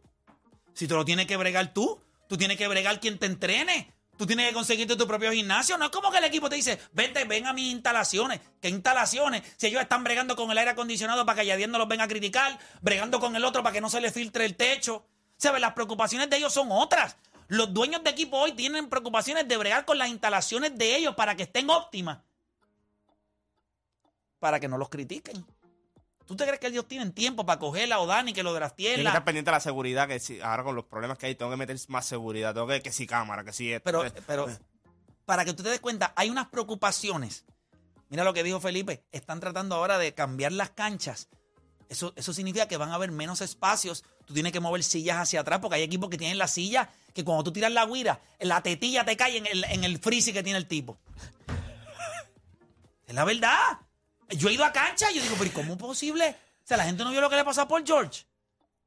Si 0.73 0.87
tú 0.87 0.95
lo 0.95 1.05
tienes 1.05 1.27
que 1.27 1.37
bregar 1.37 1.73
tú, 1.73 1.99
tú 2.31 2.37
tienes 2.37 2.55
que 2.55 2.65
bregar 2.65 2.97
quien 3.01 3.19
te 3.19 3.25
entrene. 3.25 3.93
Tú 4.15 4.25
tienes 4.25 4.47
que 4.47 4.53
conseguirte 4.53 4.95
tu 4.95 5.05
propio 5.05 5.33
gimnasio. 5.33 5.77
No 5.77 5.83
es 5.83 5.91
como 5.91 6.09
que 6.11 6.19
el 6.19 6.23
equipo 6.23 6.47
te 6.47 6.55
dice, 6.55 6.79
vente, 6.93 7.25
ven 7.25 7.45
a 7.45 7.51
mis 7.51 7.73
instalaciones. 7.73 8.39
¿Qué 8.61 8.69
instalaciones? 8.69 9.43
Si 9.57 9.67
ellos 9.67 9.81
están 9.81 10.01
bregando 10.05 10.37
con 10.37 10.49
el 10.49 10.57
aire 10.57 10.71
acondicionado 10.71 11.25
para 11.25 11.41
que 11.41 11.47
Yadier 11.47 11.67
no 11.67 11.77
los 11.77 11.89
venga 11.89 12.05
a 12.05 12.07
criticar, 12.07 12.57
bregando 12.79 13.19
con 13.19 13.35
el 13.35 13.43
otro 13.43 13.63
para 13.63 13.73
que 13.73 13.81
no 13.81 13.89
se 13.89 13.99
le 13.99 14.13
filtre 14.13 14.45
el 14.45 14.55
techo. 14.55 15.05
¿Sabes? 15.35 15.59
Las 15.59 15.73
preocupaciones 15.73 16.29
de 16.29 16.37
ellos 16.37 16.53
son 16.53 16.69
otras. 16.71 17.17
Los 17.49 17.73
dueños 17.73 18.01
de 18.01 18.11
equipo 18.11 18.37
hoy 18.37 18.53
tienen 18.53 18.87
preocupaciones 18.87 19.45
de 19.45 19.57
bregar 19.57 19.83
con 19.83 19.97
las 19.97 20.07
instalaciones 20.07 20.77
de 20.77 20.95
ellos 20.95 21.15
para 21.15 21.35
que 21.35 21.43
estén 21.43 21.69
óptimas. 21.69 22.19
Para 24.39 24.57
que 24.61 24.69
no 24.69 24.77
los 24.77 24.87
critiquen. 24.87 25.45
¿Tú 26.25 26.35
te 26.35 26.45
crees 26.45 26.59
que 26.59 26.67
ellos 26.67 26.87
tienen 26.87 27.11
tiempo 27.11 27.45
para 27.45 27.59
cogerla 27.59 27.99
o 27.99 28.05
Dani 28.05 28.33
que 28.33 28.43
lo 28.43 28.51
Tiene 28.51 28.59
drafteen? 28.59 28.95
que 28.95 29.07
estar 29.07 29.23
pendiente 29.23 29.51
de 29.51 29.55
la 29.55 29.59
seguridad, 29.59 30.07
que 30.07 30.19
si, 30.19 30.39
ahora 30.41 30.63
con 30.63 30.75
los 30.75 30.85
problemas 30.85 31.17
que 31.17 31.25
hay, 31.25 31.35
tengo 31.35 31.51
que 31.51 31.57
meter 31.57 31.77
más 31.87 32.05
seguridad, 32.05 32.53
tengo 32.53 32.67
que, 32.67 32.81
que 32.81 32.91
si 32.91 33.05
cámara, 33.05 33.43
que 33.43 33.53
si 33.53 33.71
esto. 33.73 33.83
Pero, 33.83 34.03
pero 34.25 34.47
para 35.25 35.45
que 35.45 35.53
tú 35.53 35.63
te 35.63 35.69
des 35.69 35.79
cuenta, 35.79 36.13
hay 36.15 36.29
unas 36.29 36.47
preocupaciones. 36.47 37.45
Mira 38.09 38.23
lo 38.23 38.33
que 38.33 38.43
dijo 38.43 38.59
Felipe, 38.59 39.03
están 39.11 39.39
tratando 39.39 39.75
ahora 39.75 39.97
de 39.97 40.13
cambiar 40.13 40.51
las 40.51 40.71
canchas. 40.71 41.29
Eso, 41.89 42.13
eso 42.15 42.33
significa 42.33 42.67
que 42.67 42.77
van 42.77 42.91
a 42.91 42.95
haber 42.95 43.11
menos 43.11 43.41
espacios. 43.41 44.03
Tú 44.25 44.33
tienes 44.33 44.53
que 44.53 44.59
mover 44.61 44.83
sillas 44.83 45.17
hacia 45.17 45.41
atrás 45.41 45.59
porque 45.59 45.75
hay 45.75 45.83
equipos 45.83 46.09
que 46.09 46.17
tienen 46.17 46.37
la 46.37 46.47
silla 46.47 46.89
que 47.13 47.25
cuando 47.25 47.43
tú 47.43 47.51
tiras 47.51 47.71
la 47.71 47.85
guira, 47.85 48.21
la 48.39 48.61
tetilla 48.61 49.03
te 49.03 49.17
cae 49.17 49.37
en 49.37 49.45
el, 49.45 49.63
en 49.65 49.83
el 49.83 49.99
freezy 49.99 50.31
que 50.31 50.43
tiene 50.43 50.57
el 50.57 50.67
tipo. 50.67 50.97
Es 53.07 53.13
la 53.15 53.25
verdad. 53.25 53.79
Yo 54.31 54.49
he 54.49 54.53
ido 54.53 54.65
a 54.65 54.71
cancha 54.71 55.11
y 55.11 55.15
yo 55.15 55.21
digo, 55.23 55.35
pero 55.37 55.49
¿y 55.49 55.53
¿cómo 55.53 55.73
es 55.73 55.79
posible? 55.79 56.35
O 56.63 56.67
sea, 56.67 56.77
la 56.77 56.85
gente 56.85 57.03
no 57.03 57.11
vio 57.11 57.21
lo 57.21 57.29
que 57.29 57.35
le 57.35 57.43
pasó 57.43 57.61
a 57.61 57.67
Paul 57.67 57.83
George. 57.85 58.23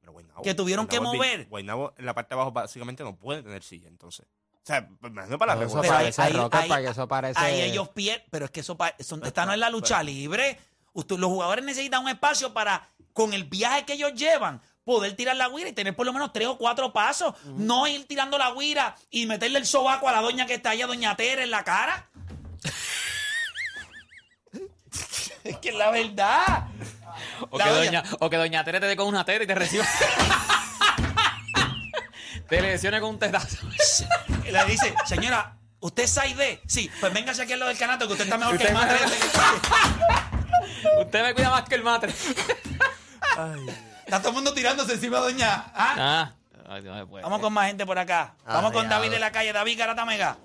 pero 0.00 0.12
Guaynabo- 0.12 0.42
que 0.42 0.54
tuvieron 0.54 0.86
que 0.86 0.98
Guaynabo 0.98 1.14
mover. 1.16 1.46
Guaynabo 1.48 1.94
en 1.96 2.06
la 2.06 2.14
parte 2.14 2.34
de 2.34 2.40
abajo 2.40 2.52
básicamente 2.52 3.02
no 3.02 3.16
puede 3.16 3.42
tener 3.42 3.62
silla, 3.62 3.88
entonces. 3.88 4.26
O 4.26 4.66
sea, 4.66 4.88
me 5.00 5.08
imagino 5.08 5.38
para 5.38 5.54
la 5.54 5.64
eso 5.66 5.80
parece 5.82 6.22
ahí- 6.22 6.32
Rocker, 6.32 6.60
ahí- 6.60 6.68
para 6.68 6.82
que 6.82 6.88
eso 6.88 7.08
parece. 7.08 7.40
Ahí 7.40 7.60
ellos 7.62 7.88
pierden, 7.90 8.26
pero 8.30 8.44
es 8.46 8.50
que 8.50 8.60
eso, 8.60 8.76
eso 8.98 9.20
está 9.22 9.44
no 9.46 9.52
es 9.52 9.58
la 9.58 9.70
lucha 9.70 10.02
libre. 10.02 10.58
Usted- 10.92 11.16
los 11.18 11.30
jugadores 11.30 11.64
necesitan 11.64 12.02
un 12.02 12.08
espacio 12.08 12.52
para, 12.54 12.88
con 13.12 13.32
el 13.34 13.44
viaje 13.44 13.84
que 13.84 13.94
ellos 13.94 14.12
llevan, 14.14 14.60
poder 14.84 15.16
tirar 15.16 15.36
la 15.36 15.48
guira 15.48 15.68
y 15.70 15.72
tener 15.72 15.96
por 15.96 16.04
lo 16.06 16.12
menos 16.12 16.32
tres 16.32 16.48
o 16.48 16.56
cuatro 16.58 16.92
pasos. 16.92 17.34
No 17.56 17.86
ir 17.86 18.06
tirando 18.06 18.36
la 18.38 18.52
guira 18.52 18.94
y 19.10 19.26
meterle 19.26 19.58
el 19.58 19.66
sobaco 19.66 20.08
a 20.08 20.12
la 20.12 20.20
doña 20.20 20.46
que 20.46 20.54
está 20.54 20.70
allá, 20.70 20.86
doña 20.86 21.16
Tere, 21.16 21.42
en 21.44 21.50
la 21.50 21.64
cara. 21.64 22.08
Es 25.44 25.58
que 25.62 25.68
es 25.70 25.74
la 25.74 25.90
verdad. 25.90 26.68
O 27.50 27.58
La 27.58 27.64
que, 27.64 27.70
doña- 27.70 28.02
doña, 28.02 28.16
o 28.20 28.30
que 28.30 28.36
doña 28.36 28.64
Tere 28.64 28.80
te 28.80 28.86
dé 28.86 28.96
con 28.96 29.06
una 29.06 29.24
tera 29.24 29.44
y 29.44 29.46
te 29.46 29.54
reciba. 29.54 29.84
te 32.48 32.60
lesione 32.60 33.00
con 33.00 33.10
un 33.10 33.18
tetazo. 33.18 33.66
Y 34.46 34.50
le 34.50 34.62
dice, 34.66 34.94
señora, 35.06 35.56
¿usted 35.80 36.02
es 36.02 36.16
6D? 36.18 36.60
Sí, 36.66 36.90
pues 37.00 37.12
véngase 37.14 37.42
aquí 37.42 37.54
al 37.54 37.60
lado 37.60 37.70
del 37.70 37.78
canato 37.78 38.06
que 38.06 38.12
usted 38.12 38.26
está 38.26 38.36
mejor 38.36 38.58
que 38.58 38.64
el 38.66 38.74
madre. 38.74 38.98
Usted 41.00 41.22
me 41.22 41.34
cuida 41.34 41.48
más 41.50 41.62
que 41.62 41.74
el 41.76 41.82
matre. 41.82 42.12
Está 44.04 44.18
todo 44.18 44.28
el 44.28 44.34
mundo 44.34 44.52
tirándose 44.52 44.92
encima 44.94 45.18
doña. 45.20 45.64
¿Ah? 45.74 45.94
Ah. 45.96 46.32
Ay, 46.68 46.82
no. 46.82 47.06
Vamos 47.06 47.40
con 47.40 47.52
más 47.54 47.68
gente 47.68 47.86
por 47.86 47.98
acá. 47.98 48.34
Vamos 48.46 48.72
con 48.72 48.86
David 48.88 49.10
de 49.12 49.18
la 49.18 49.32
calle. 49.32 49.52
David 49.54 49.78
Garatamega. 49.78 50.36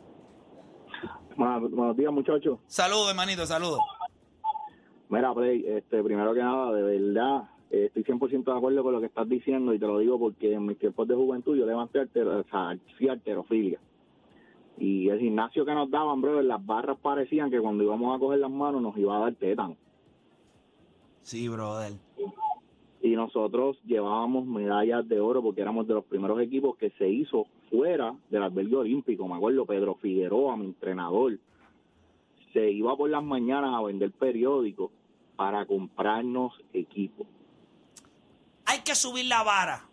Buenos 1.36 1.98
días, 1.98 2.12
muchachos. 2.14 2.60
Saludos, 2.68 3.10
hermanito, 3.10 3.46
saludos. 3.46 3.82
Mira, 5.10 5.34
Play, 5.34 5.66
este, 5.66 6.04
primero 6.04 6.34
que 6.36 6.40
nada, 6.40 6.72
de 6.72 6.84
verdad, 6.84 7.50
eh, 7.72 7.92
estoy 7.94 8.04
100% 8.04 8.52
de 8.52 8.58
acuerdo 8.58 8.84
con 8.84 8.94
lo 8.94 9.00
que 9.00 9.08
estás 9.08 9.28
diciendo 9.28 9.74
y 9.74 9.80
te 9.80 9.88
lo 9.88 9.98
digo 9.98 10.20
porque 10.20 10.54
en 10.54 10.68
mis 10.68 10.78
tiempos 10.78 11.08
de 11.08 11.16
juventud 11.16 11.58
yo 11.58 11.66
levanté 11.66 12.00
altero, 12.00 12.40
o 12.40 12.44
sea, 12.44 12.78
fui 12.98 13.10
alterofilia. 13.10 13.80
Y 14.78 15.10
el 15.10 15.20
gimnasio 15.20 15.66
que 15.66 15.74
nos 15.74 15.90
daban, 15.90 16.22
bro, 16.22 16.42
las 16.44 16.64
barras 16.64 16.98
parecían 17.00 17.50
que 17.50 17.60
cuando 17.60 17.84
íbamos 17.84 18.16
a 18.16 18.20
coger 18.20 18.40
las 18.40 18.52
manos 18.52 18.82
nos 18.82 18.96
iba 18.98 19.18
a 19.18 19.20
dar 19.22 19.36
tétano. 19.36 19.76
Sí, 21.24 21.50
brother. 21.50 21.94
y 23.02 23.16
nosotros 23.16 23.78
llevábamos 23.86 24.46
medallas 24.46 25.08
de 25.08 25.20
oro 25.20 25.42
porque 25.42 25.62
éramos 25.62 25.88
de 25.88 25.96
los 25.96 26.06
primeros 26.06 26.40
equipos 26.40 26.78
que 26.78 26.92
se 26.92 27.10
hizo 27.10 27.46
fuera 27.70 28.16
del 28.30 28.44
albergue 28.44 28.76
olímpico. 28.76 29.28
Me 29.28 29.36
acuerdo, 29.36 29.66
Pedro 29.66 29.96
Figueroa, 29.96 30.56
mi 30.56 30.66
entrenador, 30.66 31.38
se 32.54 32.72
iba 32.72 32.96
por 32.96 33.10
las 33.10 33.24
mañanas 33.24 33.76
a 33.76 33.82
vender 33.82 34.12
periódicos 34.12 34.92
para 35.40 35.66
comprarnos 35.66 36.52
equipos. 36.74 37.26
Hay 38.66 38.80
que 38.80 38.94
subir 38.94 39.24
la 39.28 39.42
vara. 39.42 39.86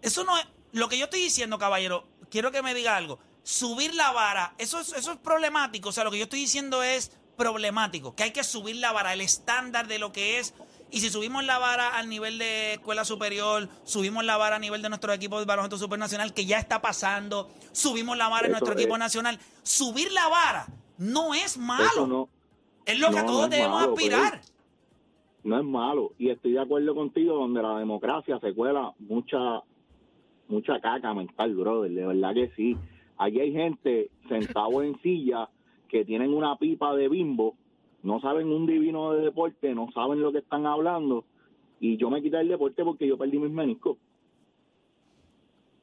Eso 0.00 0.24
no 0.24 0.38
es. 0.38 0.46
Lo 0.72 0.88
que 0.88 0.96
yo 0.96 1.04
estoy 1.04 1.20
diciendo, 1.20 1.58
caballero, 1.58 2.06
quiero 2.30 2.50
que 2.50 2.62
me 2.62 2.72
diga 2.72 2.96
algo. 2.96 3.18
Subir 3.42 3.94
la 3.94 4.10
vara, 4.12 4.54
eso 4.56 4.80
es, 4.80 4.94
eso 4.94 5.12
es 5.12 5.18
problemático. 5.18 5.90
O 5.90 5.92
sea, 5.92 6.02
lo 6.02 6.10
que 6.10 6.16
yo 6.16 6.24
estoy 6.24 6.40
diciendo 6.40 6.82
es 6.82 7.12
problemático. 7.36 8.14
Que 8.14 8.22
hay 8.22 8.30
que 8.30 8.42
subir 8.42 8.76
la 8.76 8.90
vara, 8.92 9.12
el 9.12 9.20
estándar 9.20 9.86
de 9.86 9.98
lo 9.98 10.12
que 10.12 10.38
es. 10.38 10.54
Y 10.90 11.00
si 11.00 11.10
subimos 11.10 11.44
la 11.44 11.58
vara 11.58 11.98
al 11.98 12.08
nivel 12.08 12.38
de 12.38 12.72
escuela 12.72 13.04
superior, 13.04 13.68
subimos 13.84 14.24
la 14.24 14.38
vara 14.38 14.56
a 14.56 14.60
nivel 14.60 14.80
de 14.80 14.88
nuestro 14.88 15.12
equipo 15.12 15.38
de 15.40 15.44
baloncesto 15.44 15.76
supernacional, 15.76 16.32
que 16.32 16.46
ya 16.46 16.58
está 16.58 16.80
pasando, 16.80 17.50
subimos 17.72 18.16
la 18.16 18.28
vara 18.28 18.46
en 18.46 18.52
nuestro 18.52 18.72
es. 18.72 18.80
equipo 18.80 18.96
nacional. 18.96 19.38
Subir 19.62 20.10
la 20.10 20.26
vara 20.28 20.66
no 20.96 21.34
es 21.34 21.58
malo. 21.58 22.06
No, 22.06 22.28
es 22.86 22.98
lo 22.98 23.10
que 23.10 23.20
no, 23.20 23.26
todos 23.26 23.38
no 23.40 23.44
es 23.44 23.50
debemos 23.50 23.80
malo, 23.80 23.92
aspirar. 23.92 24.53
No 25.44 25.58
es 25.58 25.64
malo. 25.64 26.12
Y 26.18 26.30
estoy 26.30 26.52
de 26.52 26.60
acuerdo 26.60 26.94
contigo 26.94 27.34
donde 27.34 27.62
la 27.62 27.78
democracia 27.78 28.38
se 28.40 28.54
cuela 28.54 28.92
mucha 28.98 29.62
mucha 30.48 30.80
caca 30.80 31.14
mental, 31.14 31.54
brother. 31.54 31.90
De 31.90 32.06
verdad 32.06 32.34
que 32.34 32.48
sí. 32.56 32.76
Allí 33.16 33.40
hay 33.40 33.52
gente 33.52 34.10
sentado 34.28 34.82
en 34.82 34.98
silla 35.00 35.48
que 35.88 36.04
tienen 36.04 36.34
una 36.34 36.56
pipa 36.56 36.94
de 36.96 37.08
bimbo, 37.08 37.54
no 38.02 38.20
saben 38.20 38.48
un 38.48 38.66
divino 38.66 39.12
de 39.12 39.22
deporte, 39.22 39.74
no 39.74 39.90
saben 39.92 40.20
lo 40.20 40.32
que 40.32 40.38
están 40.38 40.66
hablando. 40.66 41.24
Y 41.80 41.96
yo 41.96 42.10
me 42.10 42.22
quité 42.22 42.40
el 42.40 42.48
deporte 42.48 42.84
porque 42.84 43.06
yo 43.06 43.16
perdí 43.16 43.38
mis 43.38 43.52
meniscos. 43.52 43.96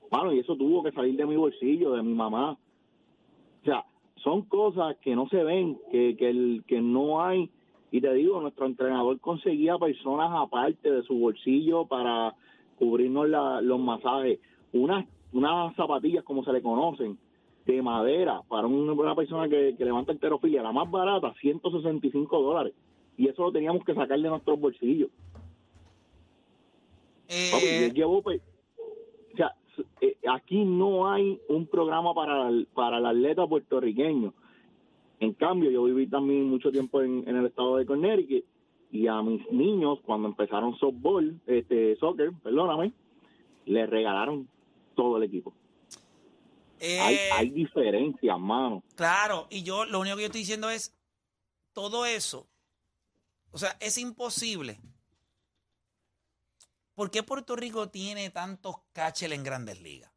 Bueno, 0.09 0.33
y 0.33 0.39
eso 0.39 0.57
tuvo 0.57 0.83
que 0.83 0.91
salir 0.91 1.15
de 1.15 1.25
mi 1.25 1.37
bolsillo, 1.37 1.93
de 1.93 2.03
mi 2.03 2.13
mamá. 2.13 2.51
O 3.61 3.65
sea, 3.65 3.85
son 4.17 4.43
cosas 4.43 4.97
que 4.97 5.15
no 5.15 5.29
se 5.29 5.43
ven, 5.43 5.79
que, 5.91 6.17
que, 6.17 6.29
el, 6.29 6.63
que 6.67 6.81
no 6.81 7.23
hay. 7.23 7.49
Y 7.91 7.99
te 7.99 8.13
digo, 8.13 8.39
nuestro 8.41 8.65
entrenador 8.65 9.19
conseguía 9.19 9.77
personas 9.77 10.31
aparte 10.33 10.89
de 10.91 11.03
su 11.03 11.15
bolsillo 11.19 11.85
para 11.85 12.33
cubrirnos 12.79 13.27
la- 13.29 13.61
los 13.61 13.79
masajes. 13.79 14.39
Unas, 14.73 15.05
unas 15.33 15.75
zapatillas, 15.75 16.23
como 16.23 16.43
se 16.45 16.53
le 16.53 16.61
conocen, 16.61 17.17
de 17.65 17.81
madera, 17.81 18.41
para 18.47 18.65
un- 18.65 18.89
una 18.89 19.13
persona 19.13 19.47
que, 19.49 19.75
que 19.77 19.85
levanta 19.85 20.11
enterofilia, 20.13 20.63
la 20.63 20.71
más 20.71 20.89
barata, 20.89 21.33
165 21.41 22.41
dólares. 22.41 22.73
Y 23.17 23.27
eso 23.27 23.43
lo 23.43 23.51
teníamos 23.51 23.83
que 23.83 23.93
sacar 23.93 24.19
de 24.19 24.29
nuestros 24.29 24.59
bolsillos. 24.59 25.09
Eh, 27.61 27.91
llevo, 27.93 28.21
pues, 28.21 28.41
o 29.33 29.37
sea, 29.37 29.53
eh, 29.99 30.15
aquí 30.29 30.63
no 30.63 31.11
hay 31.11 31.39
un 31.49 31.67
programa 31.67 32.13
para, 32.13 32.47
el- 32.49 32.67
para 32.73 32.97
el 32.99 33.05
atleta 33.05 33.45
puertorriqueño. 33.45 34.33
En 35.21 35.33
cambio, 35.33 35.69
yo 35.69 35.83
viví 35.83 36.07
también 36.07 36.49
mucho 36.49 36.71
tiempo 36.71 36.99
en, 37.03 37.27
en 37.29 37.35
el 37.35 37.45
estado 37.45 37.77
de 37.77 37.85
Connecticut 37.85 38.43
y 38.89 39.07
a 39.07 39.21
mis 39.21 39.49
niños, 39.51 39.99
cuando 40.03 40.27
empezaron 40.27 40.75
softball, 40.79 41.39
este, 41.45 41.95
soccer, 41.97 42.31
perdóname, 42.41 42.91
les 43.65 43.87
regalaron 43.87 44.49
todo 44.95 45.17
el 45.17 45.23
equipo. 45.23 45.53
hay, 46.81 47.15
eh, 47.15 47.29
hay 47.33 47.49
diferencias, 47.51 48.39
mano. 48.39 48.83
Claro, 48.95 49.45
y 49.51 49.61
yo 49.61 49.85
lo 49.85 49.99
único 49.99 50.15
que 50.15 50.23
yo 50.23 50.25
estoy 50.25 50.41
diciendo 50.41 50.71
es 50.71 50.97
todo 51.71 52.07
eso. 52.07 52.47
O 53.51 53.59
sea, 53.59 53.77
es 53.79 53.99
imposible. 53.99 54.79
¿Por 56.95 57.11
qué 57.11 57.21
Puerto 57.21 57.55
Rico 57.55 57.89
tiene 57.89 58.31
tantos 58.31 58.77
catchers 58.91 59.33
en 59.33 59.43
grandes 59.43 59.79
ligas? 59.83 60.11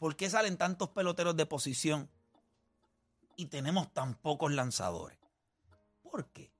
¿Por 0.00 0.16
qué 0.16 0.28
salen 0.28 0.58
tantos 0.58 0.88
peloteros 0.88 1.36
de 1.36 1.46
posición 1.46 2.10
y 3.36 3.46
tenemos 3.46 3.92
tan 3.92 4.14
pocos 4.14 4.52
lanzadores? 4.52 5.18
¿Por 6.02 6.26
qué? 6.32 6.52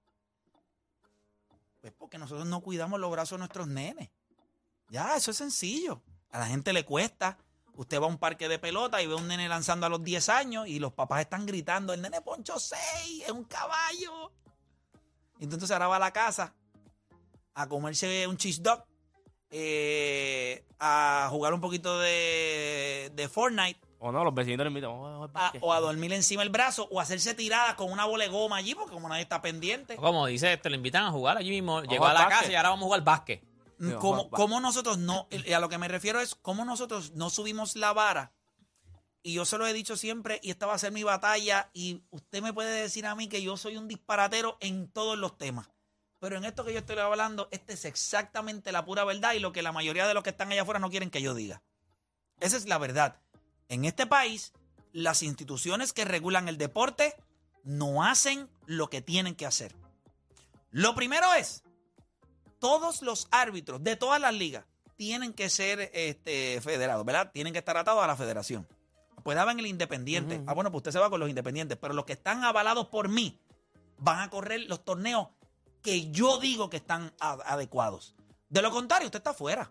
Pues 1.81 1.93
porque 1.93 2.19
nosotros 2.19 2.47
no 2.47 2.61
cuidamos 2.61 3.01
los 3.01 3.11
brazos 3.11 3.37
de 3.37 3.39
nuestros 3.39 3.69
nenes. 3.69 4.11
Ya, 4.91 5.17
eso 5.17 5.31
es 5.31 5.37
sencillo. 5.37 6.03
A 6.31 6.39
la 6.39 6.47
gente 6.47 6.73
le 6.73 6.85
cuesta. 6.85 7.39
Usted 7.75 8.01
va 8.01 8.05
a 8.05 8.09
un 8.09 8.19
parque 8.19 8.49
de 8.49 8.59
pelota 8.59 9.03
y 9.03 9.07
ve 9.07 9.15
a 9.15 9.17
un 9.17 9.29
nene 9.29 9.49
lanzando 9.49 9.87
a 9.87 9.89
los 9.89 10.03
10 10.03 10.29
años 10.31 10.67
y 10.67 10.79
los 10.79 10.93
papás 10.95 11.21
están 11.21 11.45
gritando, 11.45 11.93
el 11.93 12.01
nene 12.01 12.23
poncho 12.23 12.59
6, 12.59 13.25
es 13.25 13.31
un 13.31 13.45
caballo. 13.45 14.33
Entonces 15.39 15.71
ahora 15.71 15.89
va 15.89 15.97
a 15.97 16.01
la 16.01 16.13
casa 16.13 16.55
a 17.55 17.69
comerse 17.69 18.27
un 18.27 18.37
cheese 18.37 18.63
dog, 18.63 18.85
eh, 19.51 20.65
a 20.79 21.29
jugar 21.31 21.53
un 21.53 21.61
poquito 21.61 21.99
de, 22.01 23.13
de 23.15 23.29
Fortnite 23.29 23.86
O 23.99 24.13
no, 24.13 24.23
los 24.25 24.35
vecinos 24.35 24.65
le 24.65 24.69
invitan. 24.69 24.91
"Vamos 24.91 25.09
a 25.11 25.15
jugar 25.17 25.31
a- 25.31 25.33
básquet". 25.33 25.63
o 25.65 25.73
a 25.73 25.81
dormir 25.81 26.13
encima 26.13 26.43
el 26.43 26.51
brazo 26.51 26.87
o 26.91 27.01
a 27.01 27.03
hacerse 27.03 27.35
tiradas 27.35 27.75
con 27.77 27.91
una 27.91 28.05
bola 28.05 28.25
de 28.25 28.31
goma 28.31 28.57
allí 28.57 28.75
porque 28.75 28.93
como 28.93 29.09
nadie 29.09 29.23
está 29.23 29.41
pendiente. 29.41 29.97
Como 29.97 30.27
dice, 30.27 30.57
te 30.59 30.69
lo 30.71 30.77
invitan 30.77 31.05
a 31.05 31.11
jugar 31.11 31.37
allí 31.39 31.51
mismo. 31.51 31.83
Llegó 31.83 32.07
a 32.07 32.13
la 32.13 32.21
básquet. 32.21 32.39
casa 32.41 32.53
y 32.53 32.55
ahora 32.57 32.69
vamos 32.71 32.83
a 32.83 32.87
jugar 32.87 33.05
básquet. 33.05 33.43
Digo, 33.79 33.99
¿Cómo, 33.99 34.25
va- 34.25 34.31
va- 34.31 34.37
cómo 34.37 34.61
nosotros 34.61 34.99
no, 34.99 35.27
y 35.31 35.53
a 35.53 35.61
lo 35.61 35.69
que 35.69 35.79
me 35.79 35.89
refiero 35.89 36.21
es 36.21 36.35
cómo 36.35 36.65
nosotros 36.65 37.13
no 37.13 37.31
subimos 37.31 37.77
la 37.77 37.93
vara. 37.93 38.33
Y 39.23 39.35
yo 39.35 39.45
se 39.45 39.59
lo 39.59 39.67
he 39.67 39.73
dicho 39.73 39.97
siempre 39.97 40.39
y 40.43 40.51
esta 40.51 40.67
va 40.67 40.75
a 40.75 40.79
ser 40.79 40.93
mi 40.93 41.03
batalla 41.03 41.69
y 41.73 42.03
usted 42.11 42.43
me 42.43 42.53
puede 42.53 42.71
decir 42.83 43.07
a 43.07 43.15
mí 43.17 43.29
que 43.29 43.43
yo 43.43 43.57
soy 43.57 43.77
un 43.77 43.89
disparatero 43.89 44.57
en 44.61 44.89
todos 44.91 45.19
los 45.19 45.37
temas. 45.37 45.69
Pero 46.21 46.37
en 46.39 46.45
esto 46.45 46.65
que 46.65 46.73
yo 46.73 46.79
estoy 46.79 46.97
hablando, 46.99 47.49
este 47.51 47.75
es 47.75 47.85
exactamente 47.85 48.73
la 48.73 48.85
pura 48.85 49.05
verdad 49.05 49.33
y 49.35 49.41
lo 49.41 49.53
que 49.53 49.63
la 49.63 49.73
mayoría 49.73 50.07
de 50.07 50.15
los 50.15 50.23
que 50.23 50.31
están 50.31 50.51
allá 50.53 50.63
afuera 50.63 50.79
no 50.81 50.89
quieren 50.91 51.11
que 51.11 51.21
yo 51.21 51.35
diga. 51.35 51.63
Esa 52.41 52.57
es 52.57 52.67
la 52.67 52.79
verdad. 52.79 53.21
En 53.69 53.85
este 53.85 54.07
país, 54.07 54.53
las 54.93 55.23
instituciones 55.23 55.93
que 55.93 56.05
regulan 56.05 56.49
el 56.49 56.59
deporte 56.59 57.15
no 57.65 58.05
hacen 58.05 58.49
lo 58.67 58.89
que 58.89 59.03
tienen 59.03 59.35
que 59.35 59.47
hacer. 59.47 59.75
Lo 60.71 60.95
primero 60.95 61.33
es, 61.35 61.63
todos 62.59 63.03
los 63.03 63.29
árbitros 63.31 63.83
de 63.83 63.97
todas 63.97 64.21
las 64.21 64.35
ligas 64.35 64.65
tienen 64.97 65.33
que 65.33 65.51
ser 65.51 65.91
este, 65.95 66.61
federados, 66.61 67.05
¿verdad? 67.05 67.31
Tienen 67.33 67.53
que 67.53 67.59
estar 67.59 67.77
atados 67.77 68.03
a 68.03 68.07
la 68.07 68.17
federación. 68.17 68.67
Pues 69.23 69.37
daban 69.37 69.59
el 69.59 69.67
independiente. 69.67 70.41
Ah, 70.47 70.55
bueno, 70.55 70.71
pues 70.71 70.81
usted 70.81 70.93
se 70.93 70.99
va 70.99 71.11
con 71.11 71.21
los 71.21 71.29
independientes. 71.29 71.77
Pero 71.81 71.95
los 71.95 72.05
que 72.05 72.13
están 72.13 72.45
avalados 72.45 72.87
por 72.87 73.09
mí 73.09 73.41
van 73.99 74.21
a 74.21 74.31
correr 74.31 74.61
los 74.69 74.85
torneos 74.85 75.29
que 75.83 76.11
yo 76.11 76.39
digo 76.39 76.71
que 76.71 76.77
están 76.77 77.13
adecuados. 77.19 78.15
De 78.49 78.63
lo 78.63 78.71
contrario, 78.71 79.07
usted 79.07 79.19
está 79.19 79.35
fuera. 79.35 79.71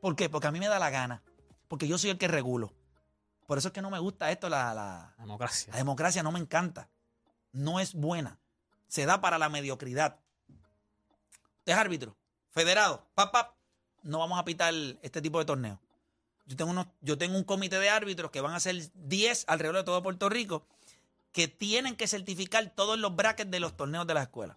¿Por 0.00 0.14
qué? 0.16 0.28
Porque 0.28 0.46
a 0.46 0.52
mí 0.52 0.60
me 0.60 0.68
da 0.68 0.78
la 0.78 0.90
gana. 0.90 1.22
Porque 1.68 1.88
yo 1.88 1.98
soy 1.98 2.10
el 2.10 2.18
que 2.18 2.28
regulo. 2.28 2.72
Por 3.52 3.58
eso 3.58 3.68
es 3.68 3.74
que 3.74 3.82
no 3.82 3.90
me 3.90 3.98
gusta 3.98 4.30
esto, 4.30 4.48
la, 4.48 4.72
la- 4.72 5.14
Democracia. 5.18 5.70
la 5.72 5.76
democracia 5.76 6.22
no 6.22 6.32
me 6.32 6.38
encanta. 6.38 6.88
No 7.52 7.80
es 7.80 7.92
buena. 7.92 8.38
Se 8.88 9.04
da 9.04 9.20
para 9.20 9.36
la 9.36 9.50
mediocridad. 9.50 10.18
Usted 11.58 11.72
es 11.72 11.76
árbitro, 11.76 12.16
federado, 12.50 13.06
pap, 13.14 13.30
pap, 13.30 13.54
no 14.04 14.20
vamos 14.20 14.38
a 14.38 14.44
pitar 14.46 14.72
este 15.02 15.20
tipo 15.20 15.38
de 15.38 15.44
torneo. 15.44 15.78
Yo 16.46 16.56
tengo, 16.56 16.70
unos, 16.70 16.86
yo 17.02 17.18
tengo 17.18 17.36
un 17.36 17.44
comité 17.44 17.78
de 17.78 17.90
árbitros 17.90 18.30
que 18.30 18.40
van 18.40 18.54
a 18.54 18.58
ser 18.60 18.90
10 18.94 19.44
alrededor 19.46 19.76
de 19.76 19.84
todo 19.84 20.02
Puerto 20.02 20.30
Rico 20.30 20.64
que 21.32 21.46
tienen 21.46 21.94
que 21.94 22.08
certificar 22.08 22.70
todos 22.74 22.98
los 22.98 23.14
brackets 23.14 23.50
de 23.50 23.60
los 23.60 23.76
torneos 23.76 24.06
de 24.06 24.14
la 24.14 24.22
escuela. 24.22 24.56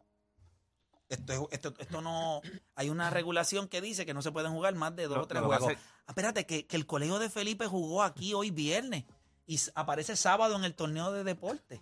Esto, 1.09 1.33
es- 1.33 1.39
esto, 1.51 1.73
esto 1.77 2.01
no. 2.01 2.41
Hay 2.75 2.89
una 2.89 3.09
regulación 3.09 3.67
que 3.67 3.81
dice 3.81 4.05
que 4.05 4.13
no 4.13 4.21
se 4.21 4.31
pueden 4.31 4.51
jugar 4.51 4.73
más 4.75 4.95
de 4.95 5.07
dos 5.07 5.19
o 5.19 5.27
tres 5.27 5.41
que 5.41 5.47
juegos. 5.47 5.73
Ah, 6.07 6.09
espérate, 6.09 6.45
que, 6.45 6.65
que 6.65 6.75
el 6.75 6.85
colegio 6.87 7.19
de 7.19 7.29
Felipe 7.29 7.67
jugó 7.67 8.03
aquí 8.03 8.33
hoy 8.33 8.49
viernes 8.51 9.05
y 9.45 9.59
aparece 9.75 10.15
sábado 10.15 10.55
en 10.55 10.63
el 10.63 10.73
torneo 10.73 11.11
de 11.11 11.23
deporte. 11.23 11.81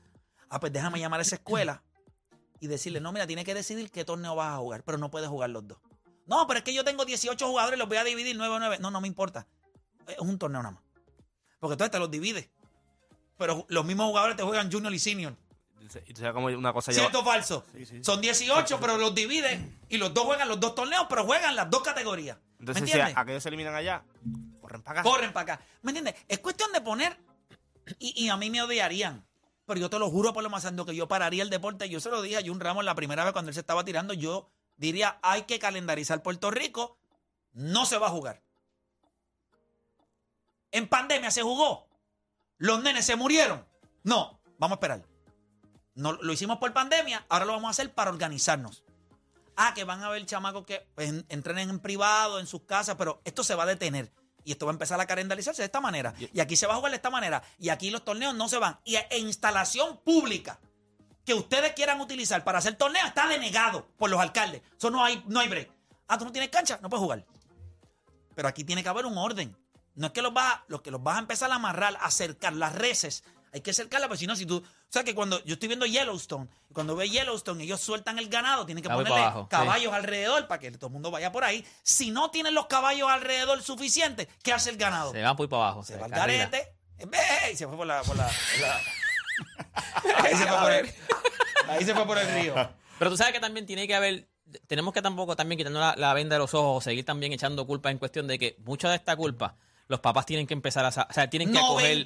Ah, 0.49 0.59
pues 0.59 0.73
déjame 0.73 0.99
llamar 0.99 1.19
a 1.19 1.23
esa 1.23 1.36
escuela 1.36 1.83
y 2.59 2.67
decirle, 2.67 2.99
no, 3.01 3.12
mira, 3.12 3.25
tiene 3.27 3.43
que 3.43 3.53
decidir 3.53 3.91
qué 3.91 4.05
torneo 4.05 4.36
vas 4.36 4.53
a 4.53 4.57
jugar, 4.57 4.83
pero 4.83 4.97
no 4.97 5.09
puedes 5.09 5.29
jugar 5.29 5.49
los 5.49 5.67
dos. 5.67 5.77
No, 6.25 6.45
pero 6.47 6.59
es 6.59 6.63
que 6.63 6.73
yo 6.73 6.83
tengo 6.83 7.03
18 7.05 7.47
jugadores, 7.47 7.77
los 7.79 7.88
voy 7.88 7.97
a 7.97 8.03
dividir 8.03 8.36
9 8.38 8.55
9. 8.59 8.77
No, 8.79 8.91
no 8.91 9.01
me 9.01 9.07
importa. 9.07 9.47
Es 10.07 10.19
un 10.19 10.38
torneo 10.38 10.62
nada 10.62 10.75
más. 10.75 10.83
Porque 11.59 11.73
entonces 11.73 11.91
te 11.91 11.99
los 11.99 12.12
divides. 12.12 12.49
Pero 13.38 13.65
los 13.67 13.83
mismos 13.86 14.07
jugadores 14.07 14.38
te 14.38 14.43
juegan 14.43 14.71
junior 14.71 14.93
y 14.93 14.99
senior. 14.99 15.36
Una 16.57 16.73
cosa 16.73 16.91
lleva- 16.91 17.01
¿Cierto 17.03 17.19
o 17.21 17.23
falso? 17.25 17.65
Son 18.01 18.21
18, 18.21 18.79
pero 18.79 18.97
los 18.97 19.13
dividen 19.13 19.79
y 19.89 19.97
los 19.97 20.13
dos 20.13 20.23
juegan 20.25 20.47
los 20.47 20.59
dos 20.59 20.75
torneos, 20.75 21.05
pero 21.09 21.25
juegan 21.25 21.55
las 21.55 21.69
dos 21.69 21.81
categorías. 21.83 22.37
¿Me 22.37 22.43
Entonces, 22.59 22.83
si 22.85 22.91
entiendes? 22.91 23.17
a- 23.17 23.21
aquellos 23.21 23.43
se 23.43 23.49
eliminan 23.49 23.75
allá, 23.75 24.03
corren 24.61 24.81
para 24.81 25.01
acá. 25.01 25.09
Corren 25.09 25.33
para 25.33 25.53
acá. 25.55 25.65
¿Me 25.81 25.91
entiendes? 25.91 26.15
Es 26.27 26.39
cuestión 26.39 26.71
de 26.71 26.81
poner. 26.81 27.17
Y, 27.99 28.23
y 28.25 28.29
a 28.29 28.37
mí 28.37 28.49
me 28.49 28.61
odiarían. 28.61 29.25
Pero 29.65 29.79
yo 29.79 29.89
te 29.89 29.99
lo 29.99 30.09
juro 30.09 30.33
por 30.33 30.43
lo 30.43 30.49
más 30.49 30.63
santo 30.63 30.85
que 30.85 30.95
yo 30.95 31.07
pararía 31.07 31.43
el 31.43 31.49
deporte. 31.49 31.87
Yo 31.89 31.99
se 31.99 32.09
lo 32.09 32.21
dije 32.21 32.37
a 32.37 32.41
Jun 32.45 32.59
Ramos 32.59 32.83
la 32.85 32.95
primera 32.95 33.23
vez 33.23 33.33
cuando 33.33 33.49
él 33.49 33.53
se 33.55 33.59
estaba 33.61 33.83
tirando. 33.85 34.13
Yo 34.13 34.49
diría: 34.77 35.19
hay 35.21 35.43
que 35.43 35.59
calendarizar 35.59 36.21
Puerto 36.23 36.51
Rico. 36.51 36.97
No 37.53 37.85
se 37.85 37.97
va 37.97 38.07
a 38.07 38.09
jugar. 38.09 38.41
En 40.71 40.87
pandemia 40.87 41.31
se 41.31 41.41
jugó. 41.43 41.87
Los 42.57 42.81
nenes 42.83 43.05
se 43.05 43.15
murieron. 43.15 43.65
No, 44.03 44.39
vamos 44.57 44.75
a 44.75 44.79
esperar. 44.79 45.05
No, 45.95 46.13
lo 46.13 46.34
hicimos 46.34 46.58
por 46.58 46.73
pandemia, 46.73 47.25
ahora 47.29 47.45
lo 47.45 47.53
vamos 47.53 47.67
a 47.67 47.71
hacer 47.71 47.93
para 47.93 48.10
organizarnos. 48.12 48.84
Ah, 49.56 49.73
que 49.75 49.84
van 49.84 50.01
a 50.01 50.08
haber 50.08 50.25
chamacos 50.25 50.65
que 50.65 50.88
pues, 50.95 51.10
en- 51.10 51.25
entrenen 51.29 51.69
en 51.69 51.79
privado, 51.79 52.39
en 52.39 52.47
sus 52.47 52.63
casas, 52.63 52.95
pero 52.97 53.21
esto 53.23 53.43
se 53.43 53.53
va 53.56 53.63
a 53.63 53.67
detener. 53.67 54.12
Y 54.45 54.51
esto 54.51 54.65
va 54.65 54.71
a 54.71 54.73
empezar 54.73 54.99
a 54.99 55.06
calendalizarse 55.06 55.62
de 55.62 55.67
esta 55.67 55.79
manera. 55.79 56.13
Y 56.34 56.39
aquí 56.41 56.56
se 56.58 56.65
va 56.67 56.73
a 56.73 56.77
jugar 56.77 56.91
de 56.91 56.97
esta 56.97 57.10
manera. 57.12 57.41
Y 57.60 57.69
aquí 57.69 57.91
los 57.91 58.03
torneos 58.03 58.34
no 58.36 58.49
se 58.49 58.58
van. 58.58 58.79
Y 58.84 58.95
e 58.95 59.17
instalación 59.19 59.99
pública 60.03 60.60
que 61.23 61.34
ustedes 61.34 61.71
quieran 61.73 62.01
utilizar 62.01 62.43
para 62.43 62.58
hacer 62.58 62.75
torneos 62.75 63.08
está 63.08 63.27
denegado 63.27 63.88
por 63.97 64.10
los 64.10 64.19
alcaldes. 64.19 64.62
Eso 64.77 64.89
no 64.89 65.01
hay, 65.06 65.23
no 65.27 65.39
hay 65.39 65.47
break. 65.47 65.71
Ah, 66.10 66.17
tú 66.17 66.25
no 66.25 66.32
tienes 66.34 66.49
cancha, 66.49 66.77
no 66.82 66.89
puedes 66.89 67.03
jugar. 67.03 67.25
Pero 68.36 68.47
aquí 68.47 68.63
tiene 68.65 68.84
que 68.84 68.89
haber 68.89 69.06
un 69.06 69.17
orden. 69.17 69.56
No 69.95 70.08
es 70.08 70.13
que 70.13 70.21
los 70.23 70.34
vas, 70.34 70.56
a- 70.56 70.63
los 70.67 70.82
que 70.82 70.91
los 70.91 71.01
vas 71.01 71.15
a 71.15 71.19
empezar 71.19 71.51
a 71.51 71.56
amarrar, 71.56 71.95
a 71.97 72.06
acercar 72.06 72.51
las 72.53 72.73
reses. 72.73 73.23
Hay 73.53 73.61
que 73.61 73.69
acercarlas, 73.69 74.07
porque 74.07 74.19
si 74.19 74.25
no, 74.27 74.35
si 74.35 74.47
tú. 74.47 74.57
O 74.57 74.63
sea 74.89 75.03
que 75.03 75.13
cuando 75.13 75.43
yo 75.43 75.53
estoy 75.53 75.67
viendo 75.67 75.85
Yellowstone, 75.85 76.49
cuando 76.73 76.95
ve 76.95 77.07
Yellowstone, 77.07 77.63
ellos 77.63 77.79
sueltan 77.79 78.17
el 78.17 78.27
ganado, 78.27 78.65
tienen 78.65 78.81
que 78.83 78.89
ponerle 78.89 79.11
para 79.11 79.21
abajo, 79.25 79.47
caballos 79.47 79.93
alrededor 79.93 80.47
para 80.47 80.59
que 80.59 80.71
todo 80.71 80.87
el 80.87 80.93
mundo 80.93 81.11
vaya 81.11 81.31
por 81.31 81.43
ahí. 81.43 81.63
Si 81.83 82.09
no 82.09 82.31
tienen 82.31 82.55
los 82.55 82.65
caballos 82.65 83.09
alrededor 83.09 83.61
suficientes, 83.61 84.27
¿qué 84.41 84.53
hace 84.53 84.71
el 84.71 84.77
ganado? 84.77 85.11
Se 85.11 85.21
va 85.21 85.35
muy 85.35 85.47
para 85.47 85.63
abajo. 85.65 85.83
Se 85.83 85.97
va 85.97 86.05
al 86.05 86.11
garete. 86.11 86.73
Y 87.51 87.55
se 87.55 87.67
fue 87.67 87.77
por 87.77 87.85
la. 87.85 88.01
Por 88.01 88.17
la, 88.17 88.25
por 88.25 88.61
la- 88.61 88.81
ahí, 90.23 90.35
se 90.35 90.47
fue 90.47 90.57
por 90.57 90.71
el, 90.71 90.93
ahí 91.69 91.85
se 91.85 91.93
fue 91.93 92.05
por 92.07 92.17
el 92.17 92.33
río. 92.33 92.55
Pero 92.97 93.11
tú 93.11 93.17
sabes 93.17 93.33
que 93.33 93.39
también 93.39 93.67
tiene 93.67 93.87
que 93.87 93.93
haber, 93.93 94.27
tenemos 94.65 94.93
que 94.95 95.01
tampoco 95.03 95.35
también 95.35 95.57
quitarnos 95.57 95.79
la, 95.79 95.95
la 95.95 96.13
venda 96.15 96.35
de 96.35 96.39
los 96.39 96.53
ojos, 96.55 96.83
seguir 96.83 97.05
también 97.05 97.33
echando 97.33 97.67
culpa 97.67 97.91
en 97.91 97.99
cuestión 97.99 98.27
de 98.27 98.39
que 98.39 98.55
mucha 98.65 98.89
de 98.89 98.95
esta 98.95 99.15
culpa 99.15 99.55
los 99.93 99.99
papás 100.01 100.25
tienen 100.25 100.45
que 100.47 100.53
empezar 100.53 100.84
a, 100.86 100.89
o 100.89 101.13
sea, 101.13 101.29
tienen 101.29 101.51
que 101.51 101.58
acoger 101.60 102.06